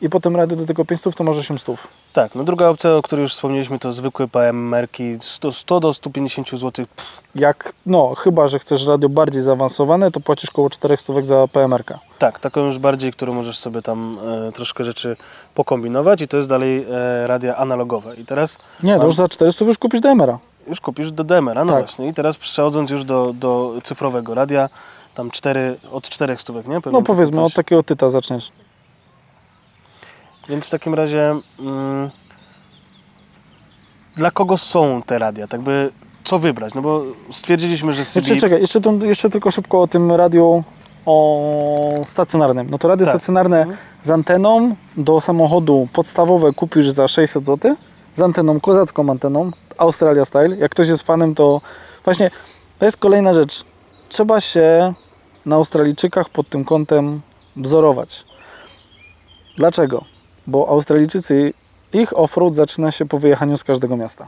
i 0.00 0.08
potem 0.08 0.36
radio 0.36 0.56
do 0.56 0.66
tego 0.66 0.84
500, 0.84 1.14
to 1.14 1.24
masz 1.24 1.36
800. 1.38 1.76
Tak, 2.18 2.34
no 2.34 2.44
druga 2.44 2.68
opcja, 2.68 2.96
o 2.96 3.02
której 3.02 3.22
już 3.22 3.32
wspomnieliśmy, 3.34 3.78
to 3.78 3.92
zwykłe 3.92 4.28
PMR-ki 4.28 5.18
100, 5.20 5.52
100 5.52 5.80
do 5.80 5.94
150 5.94 6.50
zł. 6.50 6.86
Jak, 7.34 7.72
no, 7.86 8.14
chyba, 8.14 8.48
że 8.48 8.58
chcesz 8.58 8.86
radio 8.86 9.08
bardziej 9.08 9.42
zaawansowane, 9.42 10.10
to 10.10 10.20
płacisz 10.20 10.50
około 10.50 10.70
400 10.70 11.12
za 11.22 11.48
PMR-ka. 11.52 11.98
Tak, 12.18 12.38
taką 12.38 12.60
już 12.66 12.78
bardziej, 12.78 13.12
którą 13.12 13.34
możesz 13.34 13.58
sobie 13.58 13.82
tam 13.82 14.18
e, 14.48 14.52
troszkę 14.52 14.84
rzeczy 14.84 15.16
pokombinować 15.54 16.20
i 16.20 16.28
to 16.28 16.36
jest 16.36 16.48
dalej 16.48 16.86
e, 16.90 17.26
radia 17.26 17.56
analogowe. 17.56 18.16
I 18.16 18.24
teraz 18.26 18.58
Nie, 18.82 18.92
to 18.92 18.98
Mam- 18.98 19.06
już 19.06 19.14
za 19.14 19.28
400 19.28 19.64
już 19.64 19.78
kupisz 19.78 20.00
DMR-a. 20.00 20.38
już 20.66 20.80
kupisz 20.80 21.12
do 21.12 21.24
DMR-a, 21.24 21.64
no 21.64 21.72
Tak. 21.72 21.84
właśnie. 21.84 22.08
I 22.08 22.14
teraz 22.14 22.36
przechodząc 22.36 22.90
już 22.90 23.04
do, 23.04 23.32
do 23.34 23.72
cyfrowego 23.84 24.34
radia, 24.34 24.68
tam 25.14 25.30
cztery, 25.30 25.76
od 25.92 26.08
4 26.08 26.36
stówek, 26.38 26.66
nie? 26.66 26.80
Pewnie 26.80 26.98
No 26.98 27.04
powiedzmy, 27.04 27.42
od 27.44 27.54
takiego 27.54 27.82
tyta 27.82 28.10
zaczniesz. 28.10 28.52
Więc 30.48 30.66
w 30.66 30.70
takim 30.70 30.94
razie 30.94 31.36
mm, 31.60 32.10
dla 34.16 34.30
kogo 34.30 34.58
są 34.58 35.02
te 35.06 35.18
radia? 35.18 35.48
Tak 35.48 35.60
by 35.60 35.90
co 36.24 36.38
wybrać? 36.38 36.74
No 36.74 36.82
bo 36.82 37.02
stwierdziliśmy, 37.32 37.92
że 37.92 38.04
CB... 38.04 38.20
Jeszcze, 38.20 38.36
czekaj, 38.36 38.60
jeszcze, 38.60 38.80
jeszcze 39.02 39.30
tylko 39.30 39.50
szybko 39.50 39.82
o 39.82 39.86
tym 39.86 40.12
radiu 40.12 40.64
o 41.06 42.04
stacjonarnym. 42.06 42.70
No 42.70 42.78
to 42.78 42.88
radio 42.88 43.06
Tak. 43.06 43.14
stacjonarne 43.16 43.66
z 44.02 44.10
anteną 44.10 44.74
do 44.96 45.20
samochodu 45.20 45.88
podstawowe 45.92 46.52
kupisz 46.52 46.88
za 46.90 47.08
600 47.08 47.46
zł, 47.46 47.76
z 48.16 48.20
anteną, 48.20 48.60
kozacką 48.60 49.10
anteną, 49.10 49.50
Australia 49.78 50.24
Style. 50.24 50.56
Jak 50.56 50.70
ktoś 50.70 50.88
jest 50.88 51.02
fanem, 51.02 51.34
to 51.34 51.60
właśnie 52.04 52.30
to 52.78 52.84
jest 52.84 52.96
kolejna 52.96 53.34
rzecz. 53.34 53.64
trzeba 54.08 54.40
się 54.40 54.92
na 55.46 55.56
Australijczykach 55.56 56.28
pod 56.28 56.48
tym 56.48 56.64
kątem 56.64 57.20
wzorować. 57.56 58.24
Dlaczego? 59.56 60.04
Bo 60.48 60.68
Australijczycy, 60.68 61.52
ich 61.92 62.18
offroad 62.18 62.54
zaczyna 62.54 62.90
się 62.90 63.06
po 63.06 63.18
wyjechaniu 63.18 63.56
z 63.56 63.64
każdego 63.64 63.96
miasta. 63.96 64.26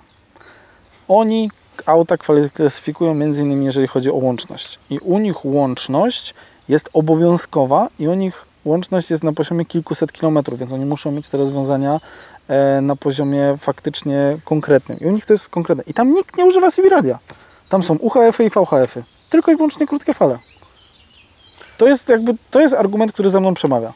Oni 1.08 1.50
auta 1.86 2.16
klasyfikują 2.54 3.14
między 3.14 3.42
innymi 3.42 3.64
jeżeli 3.64 3.86
chodzi 3.86 4.10
o 4.10 4.14
łączność. 4.14 4.78
I 4.90 4.98
u 4.98 5.18
nich 5.18 5.44
łączność 5.44 6.34
jest 6.68 6.90
obowiązkowa 6.92 7.88
i 7.98 8.08
u 8.08 8.14
nich 8.14 8.44
łączność 8.64 9.10
jest 9.10 9.24
na 9.24 9.32
poziomie 9.32 9.64
kilkuset 9.64 10.12
kilometrów, 10.12 10.58
więc 10.58 10.72
oni 10.72 10.84
muszą 10.84 11.12
mieć 11.12 11.28
te 11.28 11.38
rozwiązania 11.38 12.00
e, 12.48 12.80
na 12.80 12.96
poziomie 12.96 13.54
faktycznie 13.58 14.36
konkretnym. 14.44 15.00
I 15.00 15.06
u 15.06 15.10
nich 15.10 15.26
to 15.26 15.32
jest 15.32 15.48
konkretne. 15.48 15.84
I 15.86 15.94
tam 15.94 16.14
nikt 16.14 16.36
nie 16.36 16.46
używa 16.46 16.70
CB 16.70 16.88
radia. 16.88 17.18
Tam 17.68 17.82
są 17.82 17.94
UHF-y 17.94 18.44
i 18.44 18.50
VHF-y. 18.50 19.04
Tylko 19.30 19.52
i 19.52 19.56
wyłącznie 19.56 19.86
krótkie 19.86 20.14
fale. 20.14 20.38
To 21.78 21.86
jest 21.86 22.08
jakby, 22.08 22.34
to 22.50 22.60
jest 22.60 22.74
argument, 22.74 23.12
który 23.12 23.30
za 23.30 23.40
mną 23.40 23.54
przemawia. 23.54 23.92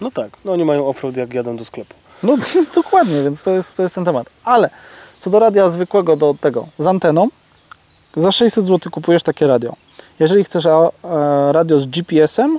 No 0.00 0.10
tak, 0.10 0.30
no 0.44 0.52
oni 0.52 0.64
mają 0.64 0.88
offroad 0.88 1.16
jak 1.16 1.34
jadą 1.34 1.56
do 1.56 1.64
sklepu. 1.64 1.94
No 2.22 2.36
dokładnie, 2.74 3.22
więc 3.22 3.42
to 3.42 3.50
jest, 3.50 3.76
to 3.76 3.82
jest 3.82 3.94
ten 3.94 4.04
temat. 4.04 4.30
Ale 4.44 4.70
co 5.20 5.30
do 5.30 5.38
radia 5.38 5.68
zwykłego, 5.68 6.16
do 6.16 6.34
tego 6.40 6.66
z 6.78 6.86
anteną, 6.86 7.28
za 8.16 8.32
600 8.32 8.66
zł 8.66 8.92
kupujesz 8.92 9.22
takie 9.22 9.46
radio. 9.46 9.72
Jeżeli 10.20 10.44
chcesz 10.44 10.64
radio 11.50 11.78
z 11.78 11.86
GPS-em, 11.86 12.58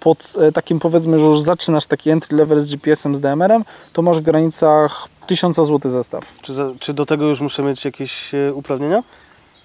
pod 0.00 0.34
e, 0.40 0.52
takim 0.52 0.78
powiedzmy, 0.78 1.18
że 1.18 1.24
już 1.24 1.40
zaczynasz 1.40 1.86
taki 1.86 2.10
entry 2.10 2.36
level 2.36 2.60
z 2.60 2.74
GPS-em, 2.74 3.16
z 3.16 3.20
DMR-em, 3.20 3.64
to 3.92 4.02
masz 4.02 4.18
w 4.18 4.22
granicach 4.22 5.08
1000 5.26 5.56
zł 5.56 5.90
zestaw. 5.90 6.32
Czy, 6.42 6.54
za, 6.54 6.70
czy 6.80 6.94
do 6.94 7.06
tego 7.06 7.24
już 7.24 7.40
muszę 7.40 7.62
mieć 7.62 7.84
jakieś 7.84 8.34
e, 8.34 8.54
uprawnienia? 8.54 9.02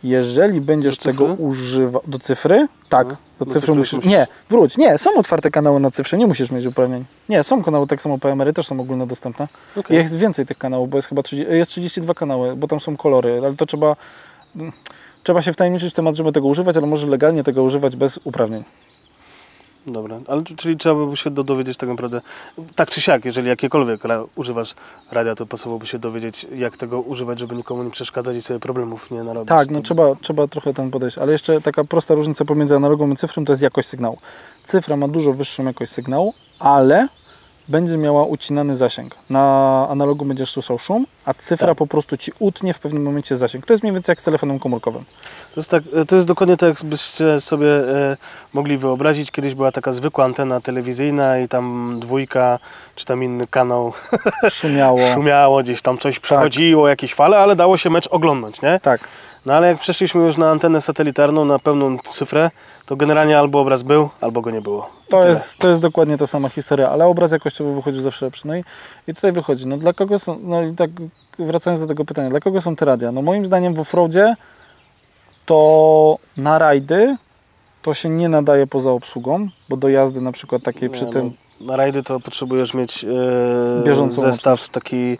Jeżeli 0.03 0.61
będziesz 0.61 0.97
tego 0.97 1.25
używał. 1.25 2.01
Do 2.07 2.19
cyfry? 2.19 2.67
Tak. 2.89 3.09
No, 3.09 3.15
Do 3.39 3.45
cyfry 3.45 3.61
cyfry 3.61 3.75
musisz. 3.75 3.93
musisz. 3.93 4.11
Nie, 4.11 4.27
wróć. 4.49 4.77
Nie, 4.77 4.97
są 4.97 5.09
otwarte 5.17 5.51
kanały 5.51 5.79
na 5.79 5.91
cyfrze, 5.91 6.17
nie 6.17 6.27
musisz 6.27 6.51
mieć 6.51 6.65
uprawnień. 6.65 7.05
Nie, 7.29 7.43
są 7.43 7.63
kanały, 7.63 7.87
tak 7.87 8.01
samo 8.01 8.17
PMR-y 8.17 8.53
też 8.53 8.67
są 8.67 8.79
ogólnodostępne. 8.79 9.47
Okej. 9.77 9.97
Jest 9.97 10.15
więcej 10.17 10.45
tych 10.45 10.57
kanałów, 10.57 10.89
bo 10.89 10.97
jest 10.97 11.07
chyba 11.07 11.23
30, 11.23 11.53
jest 11.53 11.71
32 11.71 12.13
kanały, 12.13 12.55
bo 12.55 12.67
tam 12.67 12.79
są 12.79 12.97
kolory, 12.97 13.37
ale 13.37 13.55
to 13.55 13.65
trzeba. 13.65 13.95
Trzeba 15.23 15.41
się 15.41 15.53
wtajemniczyć 15.53 15.93
w 15.93 15.95
temat, 15.95 16.15
żeby 16.15 16.31
tego 16.31 16.47
używać, 16.47 16.77
ale 16.77 16.87
może 16.87 17.07
legalnie 17.07 17.43
tego 17.43 17.63
używać 17.63 17.95
bez 17.95 18.19
uprawnień. 18.23 18.63
Dobra, 19.87 20.19
ale 20.27 20.43
czyli 20.43 20.77
trzeba 20.77 21.05
by 21.05 21.17
się 21.17 21.29
do, 21.29 21.43
dowiedzieć 21.43 21.77
tak 21.77 21.89
naprawdę, 21.89 22.21
tak 22.75 22.89
czy 22.89 23.01
siak, 23.01 23.25
jeżeli 23.25 23.47
jakiekolwiek 23.47 24.03
ra, 24.03 24.23
używasz 24.35 24.75
radia, 25.11 25.35
to 25.35 25.45
pasowałoby 25.45 25.85
się 25.85 25.99
dowiedzieć, 25.99 26.47
jak 26.55 26.77
tego 26.77 27.01
używać, 27.01 27.39
żeby 27.39 27.55
nikomu 27.55 27.83
nie 27.83 27.91
przeszkadzać 27.91 28.35
i 28.35 28.41
sobie 28.41 28.59
problemów 28.59 29.11
nie 29.11 29.23
narobić. 29.23 29.49
Tak, 29.49 29.69
no 29.69 29.79
To- 29.79 29.83
trzeba, 29.83 30.15
trzeba 30.15 30.47
trochę 30.47 30.73
tam 30.73 30.91
podejść, 30.91 31.17
ale 31.17 31.31
jeszcze 31.31 31.61
taka 31.61 31.83
prosta 31.83 32.13
różnica 32.13 32.45
pomiędzy 32.45 32.75
analogą 32.75 33.11
a 33.11 33.15
cyfrą 33.15 33.45
to 33.45 33.51
jest 33.51 33.61
jakość 33.61 33.87
sygnału. 33.87 34.17
Cyfra 34.63 34.95
ma 34.97 35.07
dużo 35.07 35.33
wyższą 35.33 35.63
jakość 35.63 35.91
sygnału, 35.91 36.33
ale 36.59 37.07
będzie 37.67 37.97
miała 37.97 38.25
ucinany 38.25 38.75
zasięg. 38.75 39.15
Na 39.29 39.87
analogu 39.89 40.25
będziesz 40.25 40.51
słyszał 40.51 40.79
szum, 40.79 41.05
a 41.25 41.33
cyfra 41.33 41.67
Tak. 41.67 41.77
po 41.77 41.87
prostu 41.87 42.17
ci 42.17 42.31
utnie 42.39 42.73
w 42.73 42.79
pewnym 42.79 43.03
momencie 43.03 43.35
zasięg. 43.35 43.65
To 43.65 43.73
jest 43.73 43.83
mniej 43.83 43.93
więcej 43.93 44.11
jak 44.13 44.21
z 44.21 44.23
telefonem 44.23 44.59
komórkowym. 44.59 45.03
To 45.55 45.59
jest, 45.59 45.71
tak, 45.71 45.83
to 46.07 46.15
jest 46.15 46.27
dokładnie 46.27 46.57
tak, 46.57 46.69
jakbyście 46.69 47.41
sobie 47.41 47.67
e, 47.67 48.17
mogli 48.53 48.77
wyobrazić. 48.77 49.31
Kiedyś 49.31 49.55
była 49.55 49.71
taka 49.71 49.91
zwykła 49.91 50.25
antena 50.25 50.61
telewizyjna 50.61 51.39
i 51.39 51.47
tam 51.47 51.95
dwójka, 51.99 52.59
czy 52.95 53.05
tam 53.05 53.23
inny 53.23 53.47
kanał 53.47 53.93
Szumiało. 54.49 54.99
szumiało, 55.13 55.63
gdzieś 55.63 55.81
tam 55.81 55.97
coś 55.97 56.19
przechodziło, 56.19 56.87
jakieś 56.87 57.13
fale, 57.13 57.37
ale 57.37 57.55
dało 57.55 57.77
się 57.77 57.89
mecz 57.89 58.07
oglądać, 58.07 58.61
nie? 58.61 58.79
Tak. 58.83 59.01
No 59.45 59.53
ale 59.53 59.67
jak 59.67 59.79
przeszliśmy 59.79 60.21
już 60.21 60.37
na 60.37 60.51
antenę 60.51 60.81
satelitarną, 60.81 61.45
na 61.45 61.59
pełną 61.59 61.97
cyfrę, 62.05 62.51
to 62.85 62.95
generalnie 62.95 63.39
albo 63.39 63.59
obraz 63.61 63.83
był, 63.83 64.09
albo 64.21 64.41
go 64.41 64.51
nie 64.51 64.61
było. 64.61 64.89
I 65.07 65.11
To 65.11 65.17
tyle. 65.17 65.29
jest, 65.29 65.57
to 65.57 65.69
jest 65.69 65.81
dokładnie 65.81 66.17
ta 66.17 66.27
sama 66.27 66.49
historia, 66.49 66.89
ale 66.89 67.05
obraz 67.05 67.31
jakościowy 67.31 67.75
wychodził 67.75 68.01
zawsze 68.01 68.25
lepszy. 68.25 68.47
No 68.47 68.55
i, 68.55 68.63
i 69.07 69.13
tutaj 69.13 69.31
wychodzi, 69.31 69.67
no 69.67 69.77
dla 69.77 69.93
kogo 69.93 70.19
są, 70.19 70.37
no 70.41 70.61
i 70.61 70.73
tak 70.73 70.89
wracając 71.39 71.79
do 71.81 71.87
tego 71.87 72.05
pytania, 72.05 72.29
dla 72.29 72.39
kogo 72.39 72.61
są 72.61 72.75
te 72.75 72.85
radia? 72.85 73.11
No 73.11 73.21
moim 73.21 73.45
zdaniem 73.45 73.73
w 73.73 73.79
offroadzie 73.79 74.35
to 75.45 76.17
na 76.37 76.57
rajdy 76.59 77.17
to 77.81 77.93
się 77.93 78.09
nie 78.09 78.29
nadaje 78.29 78.67
poza 78.67 78.91
obsługą, 78.91 79.47
bo 79.69 79.77
do 79.77 79.89
jazdy 79.89 80.21
na 80.21 80.31
przykład 80.31 80.63
takiej 80.63 80.89
przy 80.89 81.05
Nie, 81.05 81.11
tym, 81.11 81.33
No, 81.61 81.67
na 81.67 81.77
rajdy 81.77 82.03
to 82.03 82.19
potrzebujesz 82.19 82.73
mieć 82.73 83.03
e, 83.03 83.83
Bieżącą 83.83 84.21
zestaw 84.21 84.69
taki 84.69 85.17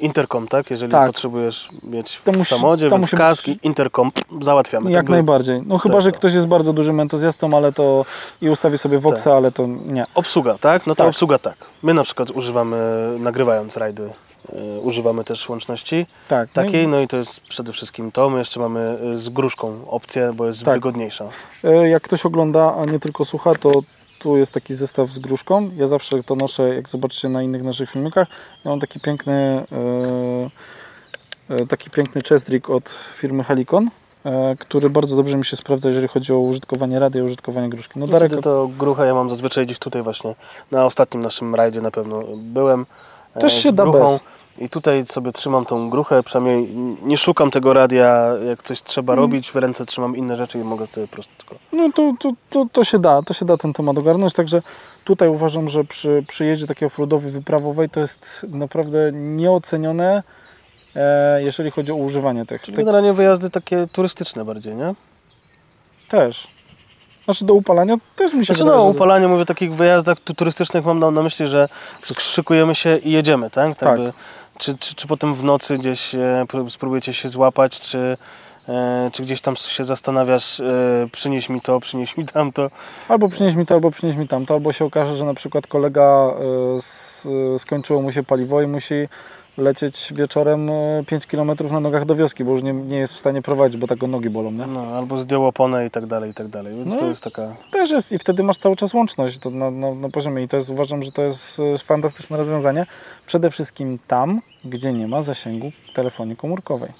interkom, 0.00 0.48
tak? 0.48 0.70
Jeżeli 0.70 0.92
Tak. 0.92 1.06
potrzebujesz 1.06 1.68
mieć 1.82 2.20
To 2.24 2.32
w 2.32 2.36
musi- 2.36 2.54
samochodzie, 2.54 2.88
to 2.88 2.98
musi 2.98 3.10
być- 3.16 3.18
kaski, 3.18 3.58
interkom, 3.62 4.10
załatwiamy. 4.42 4.90
jak 4.90 5.02
To 5.02 5.06
by- 5.06 5.12
najbardziej. 5.12 5.62
No 5.66 5.78
chyba, 5.78 5.94
tak, 5.94 6.02
że 6.02 6.10
to. 6.12 6.18
ktoś 6.18 6.34
jest 6.34 6.46
bardzo 6.46 6.72
dużym 6.72 7.00
entuzjastą, 7.00 7.56
ale 7.56 7.72
to 7.72 8.04
i 8.42 8.50
ustawi 8.50 8.78
sobie 8.78 8.98
Voxa, 8.98 9.24
Tak. 9.24 9.32
ale 9.32 9.52
to 9.52 9.66
nie. 9.66 10.04
Obsługa, 10.14 10.58
tak? 10.60 10.86
No 10.86 10.94
to 10.94 10.98
Tak. 10.98 11.08
obsługa 11.08 11.38
tak. 11.38 11.54
My 11.82 11.94
na 11.94 12.04
przykład 12.04 12.30
używamy, 12.30 12.76
nagrywając 13.18 13.76
rajdy, 13.76 14.10
e, 14.52 14.80
używamy 14.80 15.24
też 15.24 15.48
łączności 15.48 16.06
Tak. 16.28 16.48
no 16.56 16.62
i- 16.62 16.66
takiej, 16.66 16.88
no 16.88 17.00
i 17.00 17.08
to 17.08 17.16
jest 17.16 17.40
przede 17.40 17.72
wszystkim 17.72 18.12
to. 18.12 18.30
My 18.30 18.38
jeszcze 18.38 18.60
mamy 18.60 18.80
e, 19.14 19.16
z 19.16 19.28
gruszką 19.28 19.78
opcję, 19.90 20.32
bo 20.34 20.46
jest 20.46 20.62
Tak. 20.64 20.74
wygodniejsza. 20.74 21.24
E, 21.64 21.88
Jak 21.88 22.02
ktoś 22.02 22.26
ogląda, 22.26 22.74
a 22.74 22.84
nie 22.84 22.98
tylko 22.98 23.24
słucha, 23.24 23.54
to 23.54 23.70
tu 24.18 24.36
jest 24.36 24.54
taki 24.54 24.74
zestaw 24.74 25.08
z 25.08 25.18
gruszką. 25.18 25.70
Ja 25.76 25.86
zawsze 25.86 26.22
to 26.22 26.34
noszę, 26.34 26.74
jak 26.74 26.88
zobaczycie 26.88 27.28
na 27.28 27.42
innych 27.42 27.62
naszych 27.62 27.90
filmikach. 27.90 28.28
Ja 28.64 28.70
mam 28.70 28.80
taki 28.80 29.00
piękny, 29.00 29.32
e, 29.32 29.64
e, 31.54 31.66
taki 31.66 31.90
piękny 31.90 32.20
chest 32.28 32.48
rig 32.48 32.70
od 32.70 32.88
firmy 32.88 33.44
Helicon, 33.44 33.90
e, 34.24 34.56
który 34.58 34.90
bardzo 34.90 35.16
dobrze 35.16 35.36
mi 35.36 35.44
się 35.44 35.56
sprawdza, 35.56 35.88
jeżeli 35.88 36.08
chodzi 36.08 36.32
o 36.32 36.38
użytkowanie 36.38 36.98
radia 36.98 37.20
i 37.20 37.24
użytkowanie 37.24 37.68
gruszki. 37.68 37.98
No 37.98 38.06
No 38.06 38.12
Darek, 38.12 38.32
to 38.42 38.70
grucha 38.78 39.04
ja 39.04 39.14
mam 39.14 39.30
zazwyczaj 39.30 39.66
gdzieś 39.66 39.78
tutaj 39.78 40.02
właśnie, 40.02 40.34
na 40.70 40.84
ostatnim 40.84 41.22
naszym 41.22 41.54
rajdzie 41.54 41.80
na 41.80 41.90
pewno 41.90 42.22
byłem. 42.36 42.86
Też 43.40 43.62
się 43.62 43.72
da 43.72 43.86
bez. 43.86 44.20
I 44.60 44.68
tutaj 44.68 45.06
sobie 45.06 45.32
trzymam 45.32 45.66
tą 45.66 45.90
gruchę, 45.90 46.22
przynajmniej 46.22 46.68
nie 47.02 47.16
szukam 47.16 47.50
tego 47.50 47.72
radia, 47.72 48.26
jak 48.48 48.62
coś 48.62 48.82
trzeba 48.82 49.12
Mm. 49.12 49.22
robić, 49.22 49.50
w 49.50 49.56
ręce 49.56 49.86
trzymam 49.86 50.16
inne 50.16 50.36
rzeczy 50.36 50.58
i 50.58 50.64
mogę 50.64 50.86
sobie 50.86 51.06
po 51.08 51.12
prostu 51.12 51.32
tylko... 51.38 51.54
no 51.72 51.92
to, 51.92 52.14
to, 52.20 52.32
to, 52.50 52.66
to 52.72 52.84
się 52.84 52.98
da, 52.98 53.22
to 53.22 53.34
się 53.34 53.44
da 53.44 53.56
ten 53.56 53.72
temat 53.72 53.98
ogarnąć, 53.98 54.32
także 54.32 54.62
tutaj 55.04 55.28
uważam, 55.28 55.68
że 55.68 55.84
przy 55.84 56.24
przyjeździe 56.28 56.66
takiej 56.66 56.86
offroadowej, 56.86 57.32
wyprawowej 57.32 57.88
to 57.90 58.00
jest 58.00 58.46
naprawdę 58.48 59.12
nieocenione, 59.12 60.22
e, 60.96 61.42
jeżeli 61.42 61.70
chodzi 61.70 61.92
o 61.92 61.94
używanie 61.94 62.46
tych. 62.46 62.62
Czyli 62.62 62.76
generalnie 62.76 63.12
wyjazdy 63.12 63.50
takie 63.50 63.86
turystyczne 63.92 64.44
bardziej, 64.44 64.74
nie? 64.74 64.94
też. 66.08 66.48
Znaczy 67.28 67.44
do 67.44 67.54
upalania 67.54 67.94
też 68.16 68.32
mi 68.34 68.40
się 68.46 68.54
Znaczy 68.54 68.64
wydaje, 68.64 68.78
no, 68.78 68.84
że- 68.84 68.90
upalanie, 68.96 69.28
mówię, 69.28 69.44
takich 69.44 69.74
wyjazdach 69.74 70.20
tu- 70.20 70.34
turystycznych 70.34 70.84
mam 70.84 70.98
na, 70.98 71.10
na 71.10 71.22
myśli, 71.22 71.46
że 71.48 71.68
skrzykujemy 72.02 72.74
się 72.74 72.96
i 72.96 73.10
jedziemy, 73.12 73.50
tak? 73.50 73.76
Tak. 73.78 73.98
by- 73.98 74.12
czy, 74.58 74.78
czy, 74.78 74.94
czy 74.94 75.06
potem 75.06 75.34
w 75.34 75.44
nocy 75.44 75.78
gdzieś 75.78 76.14
e, 76.14 76.44
pró- 76.48 76.70
spróbujecie 76.70 77.14
się 77.14 77.28
złapać, 77.28 77.80
czy, 77.80 78.16
e, 78.68 79.10
czy 79.12 79.22
gdzieś 79.22 79.40
tam 79.40 79.56
się 79.56 79.84
zastanawiasz, 79.84 80.60
e, 80.60 80.64
przynieś 81.12 81.48
mi 81.48 81.60
to, 81.60 81.80
przynieś 81.80 82.16
mi 82.16 82.26
tamto. 82.26 82.70
Albo 83.08 83.28
przynieś 83.28 83.54
mi 83.54 83.66
to, 83.66 83.74
albo 83.74 83.90
przynieś 83.90 84.16
mi 84.16 84.28
tamto, 84.28 84.54
albo 84.54 84.72
się 84.72 84.84
okaże, 84.84 85.16
że 85.16 85.24
na 85.24 85.34
przykład 85.34 85.66
kolega 85.66 86.30
y, 86.74 86.76
s, 86.78 87.28
skończyło 87.58 88.02
mu 88.02 88.12
się 88.12 88.22
paliwo 88.22 88.62
i 88.62 88.66
musi 88.66 89.08
lecieć 89.58 90.12
wieczorem 90.16 90.70
y, 90.70 91.04
5 91.06 91.26
km 91.26 91.50
na 91.70 91.80
nogach 91.80 92.04
do 92.04 92.14
wioski, 92.14 92.44
bo 92.44 92.50
już 92.50 92.62
nie, 92.62 92.72
nie 92.72 92.96
jest 92.98 93.14
w 93.14 93.18
stanie 93.18 93.42
prowadzić, 93.42 93.80
bo 93.80 93.86
tak 93.86 93.98
go 93.98 94.06
nogi 94.06 94.30
bolą, 94.30 94.50
nie? 94.50 94.66
No, 94.66 94.80
albo 94.80 95.18
zdjął 95.18 95.46
oponę 95.46 95.86
i 95.86 95.90
tak 95.90 96.06
dalej, 96.06 96.30
i 96.30 96.34
tak 96.34 96.48
dalej. 96.48 96.76
Więc 96.76 96.92
No. 96.94 96.98
to 97.00 97.06
jest 97.06 97.24
taka... 97.24 97.56
Też 97.72 97.90
jest 97.90 98.12
i 98.12 98.18
wtedy 98.18 98.42
masz 98.42 98.56
cały 98.58 98.76
czas 98.76 98.94
łączność 98.94 99.38
to 99.38 99.50
na, 99.50 99.70
na, 99.70 99.94
na 99.94 100.08
poziomie 100.10 100.42
i 100.42 100.48
to 100.48 100.56
jest, 100.56 100.70
uważam, 100.70 101.02
że 101.02 101.12
to 101.12 101.22
jest 101.22 101.58
y, 101.58 101.78
fantastyczne 101.78 102.36
rozwiązanie. 102.36 102.86
Przede 103.26 103.50
wszystkim 103.50 103.98
tam, 104.06 104.40
gdzie 104.64 104.92
nie 104.92 105.08
ma 105.08 105.22
zasięgu 105.22 105.72
telefonii 105.94 106.36
komórkowej. 106.36 106.92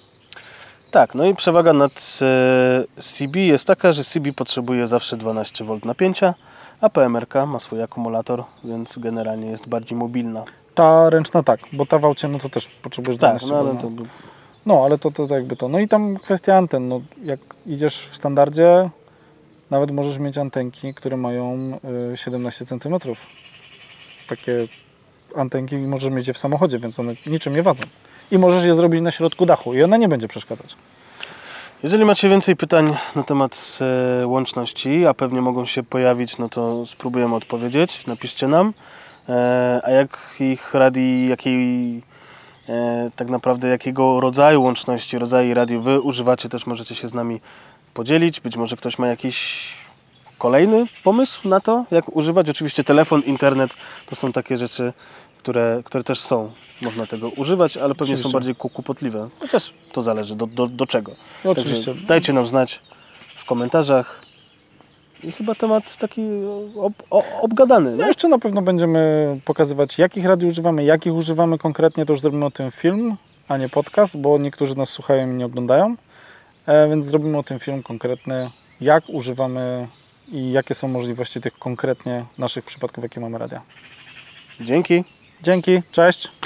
Tak, 0.90 1.14
no 1.14 1.24
i 1.26 1.34
przewaga 1.34 1.72
nad 1.72 2.18
e, 2.22 3.02
CB 3.02 3.40
jest 3.40 3.64
taka, 3.66 3.92
że 3.92 4.04
CB 4.04 4.32
potrzebuje 4.32 4.86
zawsze 4.86 5.16
12 5.16 5.64
V 5.64 5.78
napięcia, 5.84 6.34
a 6.80 6.90
PMRK 6.90 7.34
ma 7.46 7.60
swój 7.60 7.82
akumulator, 7.82 8.44
więc 8.64 8.98
generalnie 8.98 9.50
jest 9.50 9.68
bardziej 9.68 9.98
mobilna. 9.98 10.44
Ta 10.78 11.10
ręczna 11.10 11.42
tak, 11.42 11.60
bo 11.72 11.86
ta 11.86 11.98
w 11.98 12.04
aucie, 12.04 12.28
no 12.28 12.38
to 12.38 12.48
też 12.48 12.68
potrzebujesz 12.68 13.20
Tak, 13.20 13.38
12 13.40 13.48
no 13.48 13.58
ale 13.58 13.72
V, 13.72 13.78
to... 13.80 13.90
No, 14.66 14.84
ale 14.84 14.98
to, 14.98 15.10
to, 15.10 15.26
to 15.26 15.34
jakby 15.34 15.56
to. 15.56 15.68
No 15.68 15.78
i 15.78 15.88
tam 15.88 16.16
kwestia 16.16 16.56
anten. 16.56 16.88
No, 16.88 17.00
jak 17.22 17.40
idziesz 17.66 18.08
w 18.08 18.16
standardzie, 18.16 18.90
nawet 19.70 19.90
możesz 19.90 20.18
mieć 20.18 20.38
antenki, 20.38 20.94
które 20.94 21.16
mają 21.16 21.78
y, 22.12 22.16
17 22.16 22.66
cm. 22.66 22.94
Takie 24.28 24.52
antenki 25.36 25.76
możesz 25.76 26.10
mieć 26.10 26.28
je 26.28 26.34
w 26.34 26.38
samochodzie, 26.38 26.78
więc 26.78 27.00
one 27.00 27.14
niczym 27.26 27.54
nie 27.54 27.62
wadzą. 27.62 27.82
I 28.30 28.38
możesz 28.38 28.64
je 28.64 28.74
zrobić 28.74 29.00
na 29.00 29.10
środku 29.10 29.46
dachu 29.46 29.74
i 29.74 29.82
ona 29.82 29.96
nie 29.96 30.08
będzie 30.08 30.28
przeszkadzać. 30.28 30.76
Jeżeli 31.82 32.04
macie 32.04 32.28
więcej 32.28 32.56
pytań 32.56 32.96
na 33.16 33.22
temat 33.22 33.78
e, 34.22 34.26
łączności, 34.26 35.06
a 35.06 35.14
pewnie 35.14 35.40
mogą 35.40 35.64
się 35.64 35.82
pojawić, 35.82 36.38
no 36.38 36.48
to 36.48 36.86
spróbujemy 36.86 37.34
odpowiedzieć. 37.34 38.06
Napiszcie 38.06 38.48
nam. 38.48 38.72
E, 39.28 39.80
a 39.84 39.90
jakich 39.90 40.74
radii, 40.74 41.28
jakiej 41.28 42.02
e, 42.68 43.10
tak 43.16 43.28
naprawdę 43.28 43.68
jakiego 43.68 44.20
rodzaju 44.20 44.62
łączności, 44.62 45.18
rodzaju 45.18 45.54
radiów 45.54 45.84
wy 45.84 46.00
używacie, 46.00 46.48
też 46.48 46.66
możecie 46.66 46.94
się 46.94 47.08
z 47.08 47.14
nami 47.14 47.40
podzielić. 47.94 48.40
Być 48.40 48.56
może 48.56 48.76
ktoś 48.76 48.98
ma 48.98 49.06
jakiś 49.08 49.68
kolejny 50.38 50.84
pomysł 51.04 51.48
na 51.48 51.60
to, 51.60 51.84
jak 51.90 52.16
używać. 52.16 52.50
Oczywiście 52.50 52.84
telefon, 52.84 53.22
internet 53.22 53.74
to 54.06 54.16
są 54.16 54.32
takie 54.32 54.56
rzeczy, 54.56 54.92
które, 55.38 55.82
które 55.84 56.04
też 56.04 56.20
są. 56.20 56.52
Można 56.82 57.06
tego 57.06 57.28
używać, 57.28 57.76
ale 57.76 57.94
pewnie 57.94 58.06
są 58.16 58.20
Oczywiście. 58.20 58.32
bardziej 58.32 58.54
ku- 58.54 58.68
kłopotliwe. 58.68 59.28
Chociaż 59.40 59.72
to 59.92 60.02
zależy 60.02 60.36
do, 60.36 60.46
do, 60.46 60.66
do 60.66 60.86
czego. 60.86 61.12
No, 61.44 61.50
oczywiście. 61.50 61.84
Także 61.84 62.06
dajcie 62.06 62.32
nam 62.32 62.48
znać 62.48 62.80
w 63.36 63.44
komentarzach. 63.44 64.27
I 65.24 65.32
chyba 65.32 65.54
temat 65.54 65.96
taki 65.96 66.22
ob, 66.76 66.92
o, 67.10 67.40
obgadany. 67.40 67.96
No 67.96 68.06
jeszcze 68.06 68.28
na 68.28 68.38
pewno 68.38 68.62
będziemy 68.62 69.40
pokazywać, 69.44 69.98
jakich 69.98 70.24
radii 70.24 70.48
używamy, 70.48 70.84
jakich 70.84 71.14
używamy 71.14 71.58
konkretnie, 71.58 72.06
to 72.06 72.12
już 72.12 72.20
zrobimy 72.20 72.46
o 72.46 72.50
tym 72.50 72.70
film, 72.70 73.16
a 73.48 73.56
nie 73.56 73.68
podcast, 73.68 74.16
bo 74.16 74.38
niektórzy 74.38 74.76
nas 74.76 74.90
słuchają 74.90 75.30
i 75.30 75.34
nie 75.34 75.46
oglądają. 75.46 75.96
E, 76.66 76.88
więc 76.88 77.04
zrobimy 77.04 77.38
o 77.38 77.42
tym 77.42 77.58
film 77.58 77.82
konkretny, 77.82 78.50
jak 78.80 79.08
używamy 79.08 79.88
i 80.32 80.52
jakie 80.52 80.74
są 80.74 80.88
możliwości 80.88 81.40
tych 81.40 81.58
konkretnie 81.58 82.24
naszych 82.38 82.64
przypadków, 82.64 83.04
jakie 83.04 83.20
mamy 83.20 83.38
radia. 83.38 83.62
Dzięki. 84.60 85.04
Dzięki, 85.42 85.82
cześć! 85.92 86.37